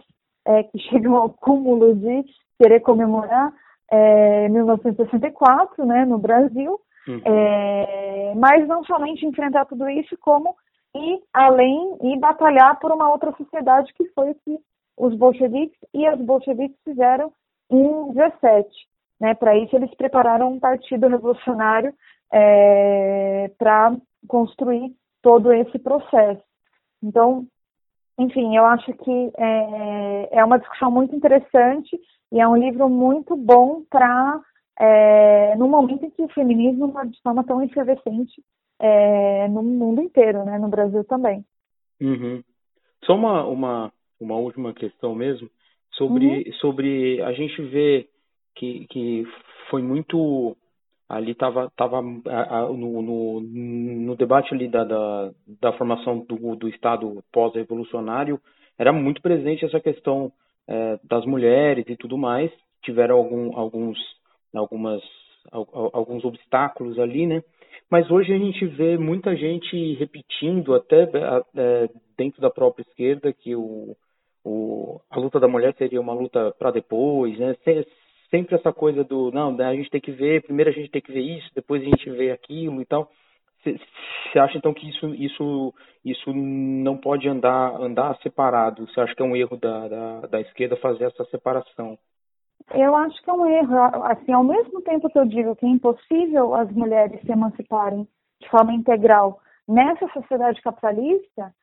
é, 0.47 0.63
que 0.63 0.79
chegam 0.91 1.17
ao 1.17 1.31
cúmulo 1.31 1.95
de 1.95 2.25
querer 2.59 2.81
comemorar 2.81 3.53
é, 3.91 4.49
1964, 4.49 5.85
né, 5.85 6.05
no 6.05 6.19
Brasil, 6.19 6.81
uhum. 7.07 7.21
é, 7.25 8.35
mas 8.37 8.67
não 8.67 8.85
somente 8.85 9.27
enfrentar 9.27 9.67
tudo 9.67 9.89
isso, 9.89 10.17
como 10.21 10.55
ir 10.95 11.23
além 11.33 11.99
e 12.03 12.19
batalhar 12.19 12.79
por 12.79 12.93
uma 12.93 13.11
outra 13.11 13.33
sociedade 13.33 13.93
que 13.95 14.09
foi 14.11 14.31
o 14.31 14.35
que 14.35 14.59
os 14.97 15.15
bolcheviques 15.15 15.79
e 15.95 16.07
as 16.07 16.21
bolcheviques 16.21 16.79
fizeram 16.85 17.33
em 17.71 18.13
17. 18.13 18.69
Né? 19.21 19.35
Para 19.35 19.57
isso, 19.57 19.77
eles 19.77 19.95
prepararam 19.95 20.53
um 20.53 20.61
partido 20.61 21.09
revolucionário 21.09 21.95
é, 22.33 23.51
para 23.59 23.97
construir 24.27 24.95
todo 25.23 25.53
esse 25.53 25.79
processo. 25.79 26.43
Então, 27.03 27.47
enfim, 28.19 28.57
eu 28.57 28.67
acho 28.67 28.93
que 28.93 29.33
é, 29.39 30.39
é 30.39 30.45
uma 30.45 30.59
discussão 30.59 30.91
muito 30.91 31.15
interessante 31.15 31.99
e 32.33 32.41
é 32.41 32.47
um 32.47 32.57
livro 32.57 32.89
muito 32.89 33.37
bom 33.37 33.83
para, 33.89 34.41
é, 34.79 35.57
no 35.57 35.69
momento 35.69 36.05
em 36.05 36.11
que 36.11 36.23
o 36.23 36.29
feminismo 36.29 36.93
de 37.07 37.21
forma 37.23 37.45
tão 37.45 37.63
efervescente 37.63 38.43
é, 38.81 39.49
no 39.49 39.63
mundo 39.63 40.03
inteiro, 40.03 40.45
né? 40.45 40.59
no 40.59 40.69
Brasil 40.69 41.05
também. 41.05 41.45
Uhum. 42.01 42.43
Só 43.05 43.15
uma, 43.15 43.45
uma 43.45 43.93
uma 44.21 44.37
última 44.37 44.73
questão 44.75 45.15
mesmo 45.15 45.49
sobre 45.93 46.27
uhum. 46.27 46.53
sobre 46.61 47.23
a 47.23 47.33
gente 47.33 47.61
vê 47.63 48.07
que, 48.55 48.87
que 48.89 49.27
foi 49.71 49.83
muito 49.83 50.57
ali 51.09 51.33
estava 51.33 51.71
tava, 51.77 52.03
no, 52.03 53.03
no, 53.03 53.41
no, 53.41 54.17
debate 54.17 54.55
ali 54.55 54.69
da, 54.69 54.85
da, 54.85 55.31
da 55.61 55.73
formação 55.73 56.19
do, 56.21 56.55
do 56.55 56.69
Estado 56.69 57.25
pós-revolucionário 57.33 58.39
era 58.79 58.93
muito 58.93 59.21
presente 59.21 59.65
essa 59.65 59.81
questão 59.81 60.31
é, 60.69 60.99
das 61.03 61.25
mulheres 61.25 61.85
e 61.89 61.97
tudo 61.97 62.17
mais 62.17 62.51
tiveram 62.83 63.17
algum, 63.17 63.57
alguns 63.57 63.99
algumas 64.55 65.03
alguns 65.53 66.25
obstáculos 66.25 66.99
ali 66.99 67.27
né 67.27 67.43
mas 67.91 68.11
hoje 68.11 68.33
a 68.33 68.39
gente 68.39 68.65
vê 68.67 68.97
muita 68.97 69.35
gente 69.37 69.95
repetindo 69.95 70.75
até 70.75 71.03
é, 71.57 71.89
dentro 72.17 72.41
da 72.41 72.51
própria 72.51 72.83
esquerda 72.83 73.33
que 73.33 73.55
o 73.57 73.97
o, 74.45 75.01
a 75.11 75.19
luta 75.19 75.39
da 75.39 75.49
mulher 75.49 75.75
seria 75.77 76.01
uma 76.01 76.15
luta 76.15 76.53
para 76.59 76.71
depois, 76.71 77.39
né? 77.39 77.55
Sempre 78.31 78.55
essa 78.55 78.73
coisa 78.73 79.03
do, 79.03 79.31
não, 79.33 79.53
né, 79.53 79.67
a 79.67 79.75
gente 79.75 79.91
tem 79.91 80.01
que 80.01 80.13
ver, 80.13 80.43
primeiro 80.43 80.71
a 80.71 80.73
gente 80.73 80.91
tem 80.91 81.03
que 81.03 81.13
ver 81.13 81.21
isso, 81.21 81.51
depois 81.55 81.83
a 81.83 81.85
gente 81.85 82.11
vê 82.11 82.31
aquilo 82.31 82.81
e 82.81 82.87
tal. 82.87 83.11
Você 83.63 84.39
acha 84.39 84.57
então 84.57 84.73
que 84.73 84.89
isso, 84.89 85.15
isso, 85.15 85.75
isso 86.05 86.33
não 86.33 86.97
pode 86.97 87.29
andar, 87.29 87.75
andar 87.79 88.17
separado? 88.23 88.87
Você 88.87 89.01
acha 89.01 89.15
que 89.15 89.23
é 89.23 89.25
um 89.25 89.37
erro 89.37 89.57
da, 89.57 89.89
da, 89.89 90.21
da 90.21 90.41
esquerda 90.41 90.77
fazer 90.77 91.05
essa 91.05 91.25
separação? 91.25 91.99
Eu 92.75 92.95
acho 92.97 93.23
que 93.23 93.31
é 93.31 93.33
um 93.33 93.47
erro. 93.47 93.77
Assim, 94.05 94.33
ao 94.33 94.45
mesmo 94.45 94.81
tempo 94.83 95.09
que 95.09 95.19
eu 95.19 95.25
digo 95.25 95.57
que 95.57 95.67
é 95.67 95.69
impossível 95.69 96.55
as 96.55 96.71
mulheres 96.71 97.21
se 97.21 97.33
emanciparem 97.33 98.07
de 98.41 98.49
forma 98.49 98.73
integral 98.73 99.41
nessa 99.67 100.09
sociedade 100.09 100.61
capitalista, 100.63 101.55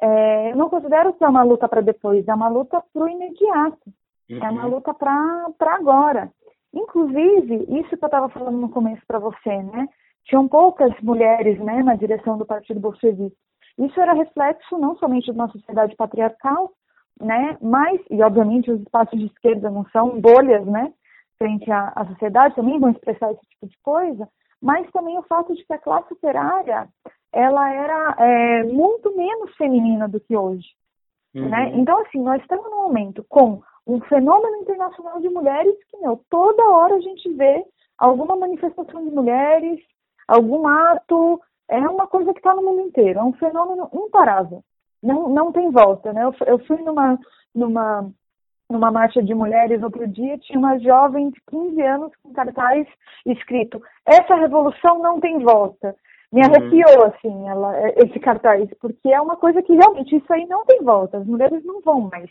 é, 0.00 0.52
eu 0.52 0.56
não 0.56 0.68
considero 0.68 1.12
que 1.12 1.24
é 1.24 1.28
uma 1.28 1.42
luta 1.42 1.68
para 1.68 1.80
depois, 1.80 2.26
é 2.26 2.34
uma 2.34 2.48
luta 2.48 2.82
para 2.92 3.02
o 3.02 3.08
imediato, 3.08 3.92
uhum. 4.30 4.44
é 4.44 4.50
uma 4.50 4.64
uhum. 4.64 4.70
luta 4.70 4.92
para 4.92 5.74
agora. 5.74 6.30
Inclusive, 6.72 7.66
isso 7.78 7.96
que 7.96 8.04
eu 8.04 8.06
estava 8.06 8.28
falando 8.28 8.58
no 8.58 8.68
começo 8.68 9.02
para 9.06 9.18
você, 9.18 9.62
né? 9.62 9.88
Tinham 10.24 10.48
poucas 10.48 10.92
mulheres 11.00 11.58
né, 11.60 11.82
na 11.82 11.94
direção 11.94 12.36
do 12.36 12.46
Partido 12.46 12.80
Bolchevique. 12.80 13.36
Isso 13.78 14.00
era 14.00 14.12
reflexo 14.12 14.78
não 14.78 14.96
somente 14.96 15.26
de 15.26 15.32
uma 15.32 15.48
sociedade 15.48 15.94
patriarcal, 15.94 16.72
né? 17.20 17.56
Mas, 17.60 18.00
e 18.10 18.22
obviamente 18.22 18.70
os 18.70 18.80
espaços 18.80 19.18
de 19.18 19.26
esquerda 19.26 19.70
não 19.70 19.84
são 19.90 20.20
bolhas, 20.20 20.64
né? 20.66 20.92
Frente 21.38 21.70
à, 21.70 21.92
à 21.94 22.06
sociedade, 22.06 22.54
também 22.54 22.78
vão 22.78 22.90
expressar 22.90 23.32
esse 23.32 23.46
tipo 23.46 23.66
de 23.66 23.76
coisa, 23.82 24.28
mas 24.60 24.90
também 24.92 25.18
o 25.18 25.22
fato 25.22 25.54
de 25.54 25.64
que 25.64 25.72
a 25.72 25.78
classe 25.78 26.12
operária 26.12 26.88
ela 27.32 27.72
era 27.72 28.16
é, 28.18 28.62
muito 28.64 29.14
menos 29.16 29.54
feminina 29.56 30.08
do 30.08 30.20
que 30.20 30.36
hoje. 30.36 30.68
Uhum. 31.34 31.48
Né? 31.48 31.72
Então, 31.74 32.00
assim, 32.00 32.20
nós 32.20 32.40
estamos 32.40 32.64
num 32.70 32.84
momento 32.84 33.24
com 33.28 33.60
um 33.86 34.00
fenômeno 34.02 34.56
internacional 34.58 35.20
de 35.20 35.28
mulheres 35.28 35.74
que, 35.90 35.98
meu, 35.98 36.20
toda 36.30 36.70
hora 36.70 36.94
a 36.94 37.00
gente 37.00 37.28
vê 37.34 37.64
alguma 37.98 38.36
manifestação 38.36 39.04
de 39.04 39.10
mulheres, 39.10 39.80
algum 40.28 40.66
ato, 40.66 41.40
é 41.68 41.78
uma 41.80 42.06
coisa 42.06 42.32
que 42.32 42.38
está 42.38 42.54
no 42.54 42.62
mundo 42.62 42.80
inteiro, 42.82 43.18
é 43.18 43.22
um 43.22 43.32
fenômeno 43.34 43.88
imparável, 43.92 44.62
não, 45.04 45.28
não 45.28 45.52
tem 45.52 45.70
volta, 45.70 46.12
né? 46.12 46.24
Eu, 46.24 46.34
eu 46.46 46.58
fui 46.66 46.78
numa, 46.82 47.18
numa, 47.54 48.10
numa 48.70 48.90
marcha 48.90 49.22
de 49.22 49.34
mulheres 49.34 49.82
outro 49.82 50.06
dia, 50.08 50.38
tinha 50.38 50.58
uma 50.58 50.78
jovem 50.78 51.30
de 51.30 51.40
15 51.48 51.82
anos 51.82 52.12
com 52.22 52.32
cartaz 52.32 52.86
escrito, 53.26 53.82
essa 54.06 54.34
revolução 54.34 54.98
não 54.98 55.20
tem 55.20 55.38
volta. 55.38 55.94
Me 56.32 56.40
uhum. 56.40 56.46
arrepiou, 56.46 57.00
uhum. 57.00 57.06
assim, 57.06 57.48
ela, 57.48 57.88
esse 57.96 58.18
cartaz, 58.18 58.68
porque 58.80 59.08
é 59.08 59.20
uma 59.20 59.36
coisa 59.36 59.62
que 59.62 59.74
realmente 59.74 60.16
isso 60.16 60.32
aí 60.32 60.46
não 60.46 60.64
tem 60.64 60.82
volta, 60.82 61.18
as 61.18 61.26
mulheres 61.26 61.64
não 61.64 61.80
vão 61.80 62.08
mais 62.10 62.28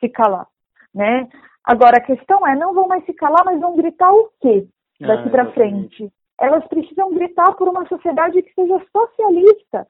se 0.00 0.08
calar, 0.08 0.46
né? 0.94 1.28
Agora, 1.62 1.98
a 1.98 2.04
questão 2.04 2.46
é, 2.46 2.56
não 2.56 2.74
vão 2.74 2.88
mais 2.88 3.04
se 3.04 3.12
calar, 3.12 3.44
mas 3.44 3.60
vão 3.60 3.76
gritar 3.76 4.12
o 4.12 4.30
quê 4.40 4.66
daqui 5.00 5.28
ah, 5.28 5.30
para 5.30 5.52
frente? 5.52 6.10
elas 6.40 6.66
precisam 6.68 7.12
gritar 7.14 7.54
por 7.54 7.68
uma 7.68 7.86
sociedade 7.86 8.42
que 8.42 8.52
seja 8.54 8.80
socialista, 8.92 9.86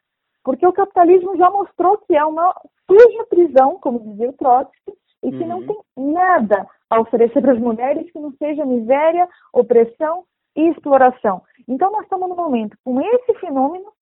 porque 0.47 0.65
o 0.65 0.73
capitalismo 0.73 1.37
já 1.37 1.51
mostrou 1.51 1.99
que 1.99 2.17
é 2.17 2.25
uma 2.25 2.55
suja 2.89 3.25
prisão, 3.29 3.81
como 3.81 3.99
dizia 3.99 4.31
o 4.31 4.33
Trotsky, 4.35 4.93
e 5.25 5.31
que 5.33 5.43
uhum. 5.43 5.49
não 5.49 5.67
tem 5.67 5.77
nada 5.97 6.65
a 6.89 7.01
oferecer 7.01 7.43
para 7.43 7.53
as 7.53 7.59
mulheres 7.59 8.09
que 8.13 8.21
não 8.21 8.31
seja 8.39 8.65
miséria, 8.65 9.29
opressão 9.53 10.23
e 10.55 10.69
exploração. 10.69 11.43
Então, 11.67 11.91
nós 11.91 12.05
estamos 12.05 12.29
no 12.29 12.37
momento 12.37 12.79
com 12.85 13.01
esse 13.01 13.35
fenômeno 13.41 13.93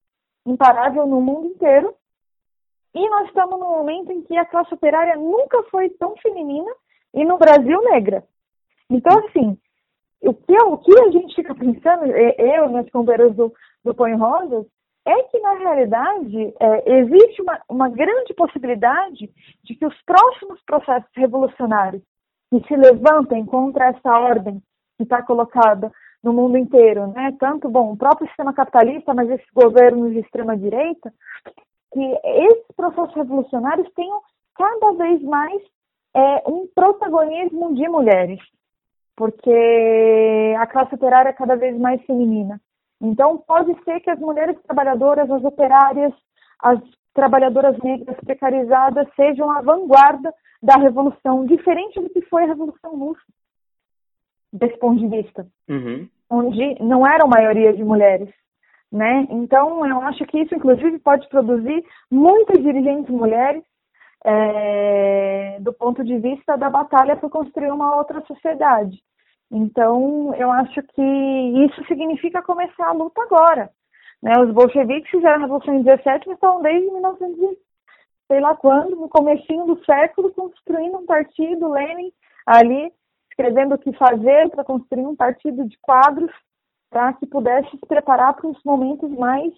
imparável 0.45 1.07
no 1.07 1.19
mundo 1.19 1.47
inteiro, 1.47 1.95
e 2.93 3.09
nós 3.09 3.27
estamos 3.27 3.59
no 3.59 3.65
momento 3.65 4.11
em 4.11 4.21
que 4.21 4.37
a 4.37 4.45
classe 4.45 4.71
operária 4.71 5.15
nunca 5.15 5.63
foi 5.71 5.89
tão 5.89 6.15
feminina 6.17 6.71
e 7.15 7.25
no 7.25 7.39
Brasil 7.39 7.81
negra. 7.85 8.23
Então, 8.87 9.17
assim, 9.25 9.57
o 10.21 10.31
que, 10.31 10.61
o 10.61 10.77
que 10.77 10.99
a 10.99 11.09
gente 11.09 11.33
fica 11.33 11.55
pensando, 11.55 12.05
eu 12.05 12.65
e 12.65 12.69
meus 12.69 12.89
companheiros 12.91 13.35
do, 13.35 13.51
do 13.83 13.95
Põe 13.95 14.13
Rosas, 14.13 14.67
é 15.05 15.23
que, 15.23 15.39
na 15.39 15.53
realidade, 15.53 16.53
é, 16.59 16.99
existe 16.99 17.41
uma, 17.41 17.59
uma 17.69 17.89
grande 17.89 18.33
possibilidade 18.33 19.29
de 19.63 19.75
que 19.75 19.85
os 19.85 19.95
próximos 20.03 20.61
processos 20.65 21.09
revolucionários 21.15 22.01
que 22.49 22.67
se 22.67 22.75
levantem 22.75 23.45
contra 23.45 23.87
essa 23.87 24.19
ordem 24.19 24.61
que 24.97 25.03
está 25.03 25.21
colocada 25.21 25.91
no 26.23 26.33
mundo 26.33 26.57
inteiro, 26.57 27.07
né? 27.07 27.35
tanto 27.39 27.69
bom, 27.69 27.91
o 27.91 27.97
próprio 27.97 28.27
sistema 28.27 28.53
capitalista, 28.53 29.13
mas 29.13 29.29
esses 29.29 29.47
governos 29.53 30.11
de 30.11 30.19
extrema-direita, 30.19 31.13
que 31.93 32.19
esses 32.23 32.75
processos 32.75 33.13
revolucionários 33.13 33.87
tenham 33.93 34.21
cada 34.55 34.93
vez 34.93 35.21
mais 35.21 35.61
é, 36.15 36.43
um 36.49 36.67
protagonismo 36.73 37.75
de 37.75 37.87
mulheres 37.87 38.39
porque 39.15 40.55
a 40.59 40.67
classe 40.67 40.93
operária 40.93 41.29
é 41.29 41.33
cada 41.33 41.55
vez 41.55 41.77
mais 41.79 42.01
feminina. 42.03 42.59
Então, 43.01 43.37
pode 43.37 43.73
ser 43.83 43.99
que 43.99 44.09
as 44.09 44.19
mulheres 44.19 44.57
trabalhadoras, 44.63 45.29
as 45.29 45.43
operárias, 45.43 46.13
as 46.61 46.79
trabalhadoras 47.13 47.77
negras 47.79 48.17
precarizadas 48.17 49.07
sejam 49.15 49.49
a 49.51 49.61
vanguarda 49.61 50.33
da 50.61 50.75
revolução, 50.77 51.45
diferente 51.45 51.99
do 51.99 52.09
que 52.09 52.21
foi 52.23 52.43
a 52.43 52.47
Revolução 52.47 52.97
Russa, 52.97 53.21
desse 54.51 54.77
ponto 54.79 54.99
de 54.99 55.07
vista, 55.07 55.45
uhum. 55.69 56.07
onde 56.29 56.83
não 56.83 57.05
eram 57.05 57.27
maioria 57.27 57.73
de 57.73 57.83
mulheres. 57.83 58.29
Né? 58.91 59.27
Então, 59.29 59.85
eu 59.85 60.01
acho 60.01 60.25
que 60.25 60.39
isso, 60.39 60.55
inclusive, 60.55 60.99
pode 60.99 61.27
produzir 61.29 61.83
muitas 62.09 62.61
dirigentes 62.63 63.09
mulheres 63.09 63.63
é, 64.23 65.57
do 65.59 65.73
ponto 65.73 66.03
de 66.03 66.17
vista 66.17 66.57
da 66.57 66.69
batalha 66.69 67.15
por 67.15 67.29
construir 67.29 67.71
uma 67.71 67.95
outra 67.95 68.21
sociedade. 68.21 68.97
Então, 69.51 70.33
eu 70.35 70.51
acho 70.51 70.81
que 70.81 71.01
isso 71.01 71.85
significa 71.87 72.41
começar 72.41 72.87
a 72.87 72.93
luta 72.93 73.21
agora. 73.21 73.69
Né? 74.21 74.33
Os 74.39 74.51
bolcheviques 74.51 75.09
fizeram 75.09 75.35
a 75.35 75.39
Revolução 75.39 75.75
em 75.75 75.83
17, 75.83 76.27
mas 76.27 76.35
estão 76.35 76.61
desde 76.61 76.91
1900, 76.91 77.57
sei 78.27 78.39
lá 78.39 78.55
quando, 78.55 78.95
no 78.95 79.07
comecinho 79.07 79.65
do 79.65 79.83
século, 79.85 80.31
construindo 80.31 80.97
um 80.97 81.05
partido, 81.05 81.71
Lenin 81.71 82.11
ali, 82.45 82.91
escrevendo 83.29 83.75
o 83.75 83.77
que 83.77 83.91
fazer 83.93 84.49
para 84.49 84.63
construir 84.63 85.05
um 85.05 85.15
partido 85.15 85.67
de 85.67 85.77
quadros 85.79 86.31
para 86.89 87.13
que 87.13 87.25
pudesse 87.25 87.69
se 87.71 87.85
preparar 87.85 88.33
para 88.33 88.47
os 88.47 88.57
momentos 88.63 89.09
mais 89.11 89.53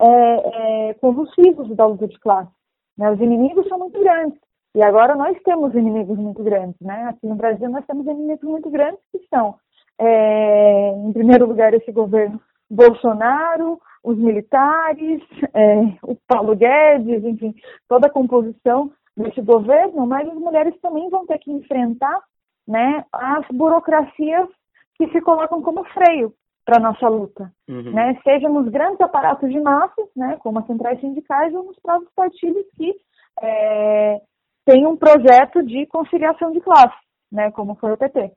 é, 0.00 0.88
é, 0.90 0.94
convulsivos 0.94 1.74
da 1.76 1.86
luta 1.86 2.08
de 2.08 2.18
classe. 2.18 2.50
Né? 2.96 3.10
Os 3.10 3.20
inimigos 3.20 3.68
são 3.68 3.78
muito 3.78 3.98
grandes. 4.00 4.38
E 4.74 4.82
agora 4.82 5.16
nós 5.16 5.36
temos 5.42 5.74
inimigos 5.74 6.16
muito 6.16 6.42
grandes, 6.42 6.80
né? 6.80 7.08
Aqui 7.08 7.26
no 7.26 7.34
Brasil 7.34 7.68
nós 7.68 7.84
temos 7.86 8.06
inimigos 8.06 8.48
muito 8.48 8.70
grandes 8.70 9.00
que 9.10 9.18
são, 9.28 9.56
é, 9.98 10.90
em 10.90 11.12
primeiro 11.12 11.46
lugar, 11.46 11.74
esse 11.74 11.90
governo 11.90 12.40
Bolsonaro, 12.70 13.80
os 14.04 14.16
militares, 14.16 15.20
é, 15.52 15.74
o 16.02 16.16
Paulo 16.26 16.54
Guedes, 16.54 17.24
enfim, 17.24 17.54
toda 17.88 18.06
a 18.06 18.10
composição 18.10 18.92
desse 19.16 19.40
governo, 19.42 20.06
mas 20.06 20.28
as 20.28 20.34
mulheres 20.34 20.78
também 20.80 21.10
vão 21.10 21.26
ter 21.26 21.38
que 21.38 21.50
enfrentar 21.50 22.22
né, 22.66 23.04
as 23.12 23.44
burocracias 23.52 24.48
que 24.94 25.08
se 25.08 25.20
colocam 25.20 25.60
como 25.62 25.84
freio 25.86 26.32
para 26.64 26.76
a 26.76 26.80
nossa 26.80 27.08
luta. 27.08 27.52
Uhum. 27.68 27.90
Né? 27.90 28.16
Seja 28.22 28.48
nos 28.48 28.68
grandes 28.68 29.00
aparatos 29.00 29.50
de 29.50 29.58
massas, 29.60 30.08
né, 30.14 30.38
como 30.40 30.60
as 30.60 30.66
centrais 30.66 31.00
sindicais, 31.00 31.52
ou 31.52 31.64
nos 31.64 31.78
próprios 31.80 32.12
partidos 32.14 32.64
que 32.76 32.94
é, 33.42 34.20
têm 34.64 34.86
um 34.86 34.96
projeto 34.96 35.62
de 35.64 35.86
conciliação 35.86 36.52
de 36.52 36.60
classe, 36.60 36.96
né, 37.30 37.50
como 37.52 37.74
foi 37.76 37.92
o 37.92 37.96
PT. 37.96 38.32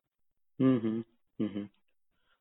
Uhum. 0.59 1.03
Uhum. 1.39 1.67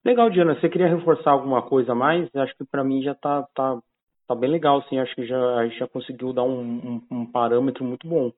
Legal, 0.05 0.31
Diana. 0.31 0.55
Você 0.59 0.69
queria 0.69 0.89
reforçar 0.89 1.31
alguma 1.31 1.63
coisa 1.63 1.93
a 1.93 1.95
mais? 1.95 2.29
Acho 2.35 2.57
que 2.57 2.65
para 2.65 2.83
mim 2.83 3.03
já 3.03 3.15
tá, 3.15 3.47
tá, 3.55 3.79
tá 4.27 4.35
bem 4.35 4.51
legal, 4.51 4.83
sim. 4.83 4.99
Acho 4.99 5.15
que 5.15 5.27
já, 5.27 5.39
a 5.57 5.67
gente 5.67 5.79
já 5.79 5.87
conseguiu 5.87 6.33
dar 6.33 6.43
um, 6.43 6.61
um, 6.61 7.03
um 7.11 7.27
parâmetro 7.27 7.85
muito 7.85 8.07
bom. 8.07 8.33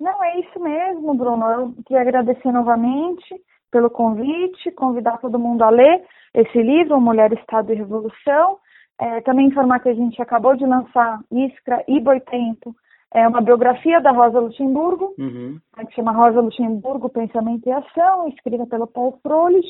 Não, 0.00 0.24
é 0.24 0.40
isso 0.40 0.58
mesmo, 0.58 1.14
Bruno. 1.14 1.46
Eu 1.46 1.74
queria 1.86 2.02
agradecer 2.02 2.50
novamente 2.50 3.40
pelo 3.70 3.88
convite, 3.88 4.72
convidar 4.72 5.18
todo 5.18 5.38
mundo 5.38 5.62
a 5.62 5.70
ler 5.70 6.04
esse 6.34 6.60
livro, 6.60 7.00
Mulher, 7.00 7.32
Estado 7.32 7.72
e 7.72 7.76
Revolução. 7.76 8.58
É, 9.00 9.20
também 9.22 9.46
informar 9.46 9.80
que 9.80 9.88
a 9.88 9.94
gente 9.94 10.20
acabou 10.20 10.56
de 10.56 10.66
lançar 10.66 11.20
Iskra 11.30 11.84
e 11.88 12.00
Boitempo, 12.00 12.74
é 13.14 13.28
uma 13.28 13.40
biografia 13.40 14.00
da 14.00 14.10
Rosa 14.10 14.40
Luxemburgo, 14.40 15.14
uhum. 15.18 15.58
Né, 15.76 15.84
que 15.86 15.94
chama 15.94 16.12
Rosa 16.12 16.40
Luxemburgo, 16.40 17.08
Pensamento 17.08 17.68
e 17.68 17.72
Ação, 17.72 18.28
escrita 18.28 18.66
pelo 18.66 18.86
Paul 18.86 19.18
Froelich, 19.22 19.68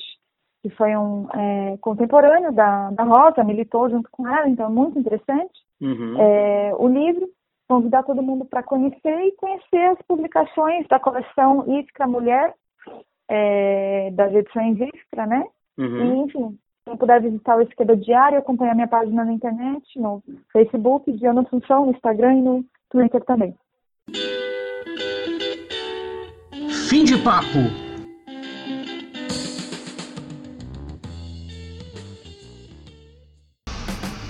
que 0.62 0.70
foi 0.70 0.96
um 0.96 1.28
é, 1.34 1.76
contemporâneo 1.80 2.52
da, 2.52 2.90
da 2.90 3.02
Rosa, 3.02 3.42
militou 3.42 3.90
junto 3.90 4.08
com 4.10 4.28
ela, 4.28 4.48
então 4.48 4.66
é 4.66 4.70
muito 4.70 4.98
interessante 4.98 5.52
uhum. 5.80 6.20
é, 6.20 6.74
o 6.78 6.86
livro. 6.86 7.28
Convidar 7.68 8.02
todo 8.02 8.22
mundo 8.22 8.44
para 8.44 8.62
conhecer 8.62 9.18
e 9.22 9.32
conhecer 9.32 9.90
as 9.92 9.98
publicações 10.02 10.86
da 10.88 11.00
coleção 11.00 11.64
Iskra 11.80 12.06
Mulher, 12.06 12.52
é, 13.28 14.10
das 14.12 14.32
edições 14.34 14.78
Iskra, 14.78 15.26
né? 15.26 15.46
Uhum. 15.78 16.04
E, 16.04 16.18
enfim, 16.24 16.58
quem 16.84 16.96
puder 16.96 17.22
visitar 17.22 17.56
o 17.56 17.62
Esquerda 17.62 17.96
Diário, 17.96 18.38
acompanhar 18.38 18.74
minha 18.74 18.88
página 18.88 19.24
na 19.24 19.32
internet, 19.32 19.98
no 19.98 20.22
Facebook, 20.52 21.10
Diana 21.12 21.42
Assunção, 21.42 21.86
no 21.86 21.92
Instagram 21.92 22.34
e 22.34 22.42
no 22.42 22.64
Twitter 22.92 23.24
também. 23.24 23.54
Fim 26.88 27.04
de 27.04 27.16
papo. 27.16 27.58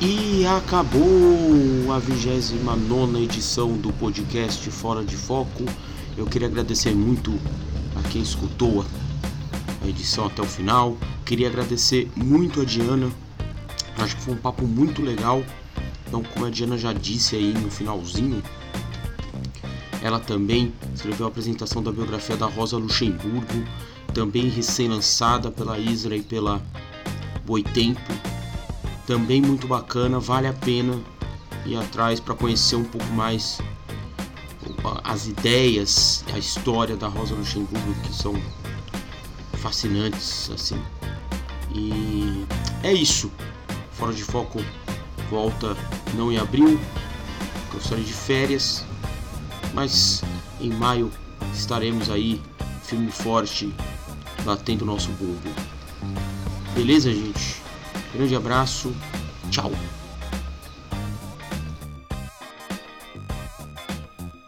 E 0.01 0.47
acabou 0.47 1.93
a 1.93 1.99
29 1.99 3.25
edição 3.25 3.77
do 3.77 3.93
podcast 3.95 4.71
Fora 4.71 5.05
de 5.05 5.17
Foco. 5.17 5.65
Eu 6.17 6.27
queria 6.27 6.47
agradecer 6.47 6.95
muito 6.95 7.33
a 7.97 8.09
quem 8.09 8.23
escutou 8.23 8.85
a 9.83 9.89
edição 9.89 10.27
até 10.27 10.41
o 10.41 10.47
final. 10.47 10.97
Queria 11.27 11.49
agradecer 11.49 12.09
muito 12.17 12.61
a 12.61 12.65
Diana. 12.65 13.11
Acho 13.99 14.17
que 14.17 14.23
foi 14.23 14.35
um 14.35 14.39
papo 14.39 14.65
muito 14.65 15.03
legal. 15.03 15.43
Então, 16.13 16.23
como 16.25 16.45
a 16.45 16.51
Diana 16.51 16.77
já 16.77 16.93
disse 16.93 17.37
aí 17.37 17.55
no 17.55 17.71
finalzinho, 17.71 18.43
ela 20.03 20.21
também 20.21 20.71
escreveu 20.95 21.25
a 21.25 21.31
apresentação 21.31 21.83
da 21.83 21.91
biografia 21.91 22.37
da 22.37 22.45
Rosa 22.45 22.77
Luxemburgo, 22.77 23.65
também 24.13 24.51
recém-lançada 24.51 25.51
pela 25.51 25.79
Isra 25.79 26.15
e 26.15 26.21
pela 26.21 26.61
Boitempo. 27.47 28.13
Também 29.07 29.41
muito 29.41 29.67
bacana, 29.67 30.21
vale 30.21 30.49
a 30.49 30.53
pena 30.53 31.01
ir 31.65 31.77
atrás 31.77 32.21
para 32.21 32.35
conhecer 32.35 32.77
um 32.77 32.85
pouco 32.85 33.11
mais 33.15 33.59
as 35.05 35.27
ideias, 35.29 36.27
a 36.35 36.39
história 36.39 36.95
da 36.95 37.09
Rosa 37.09 37.35
Luxemburgo 37.35 37.95
que 38.03 38.15
são 38.15 38.35
fascinantes 39.55 40.51
assim. 40.51 40.79
E 41.75 42.45
é 42.83 42.93
isso. 42.93 43.33
Fora 43.93 44.13
de 44.13 44.23
Foco 44.23 44.63
volta 45.33 45.75
não 46.15 46.31
em 46.31 46.37
abril, 46.37 46.79
estarei 47.81 48.05
de 48.05 48.13
férias, 48.13 48.85
mas 49.73 50.23
em 50.61 50.69
maio 50.69 51.11
estaremos 51.55 52.11
aí 52.11 52.41
firme 52.85 53.09
e 53.09 53.13
forte 53.13 53.75
batendo 54.45 54.83
o 54.83 54.87
nosso 54.87 55.09
bumbo. 55.13 55.51
Beleza, 56.75 57.11
gente? 57.11 57.63
Grande 58.15 58.37
abraço. 58.37 58.93
Tchau. 59.51 59.73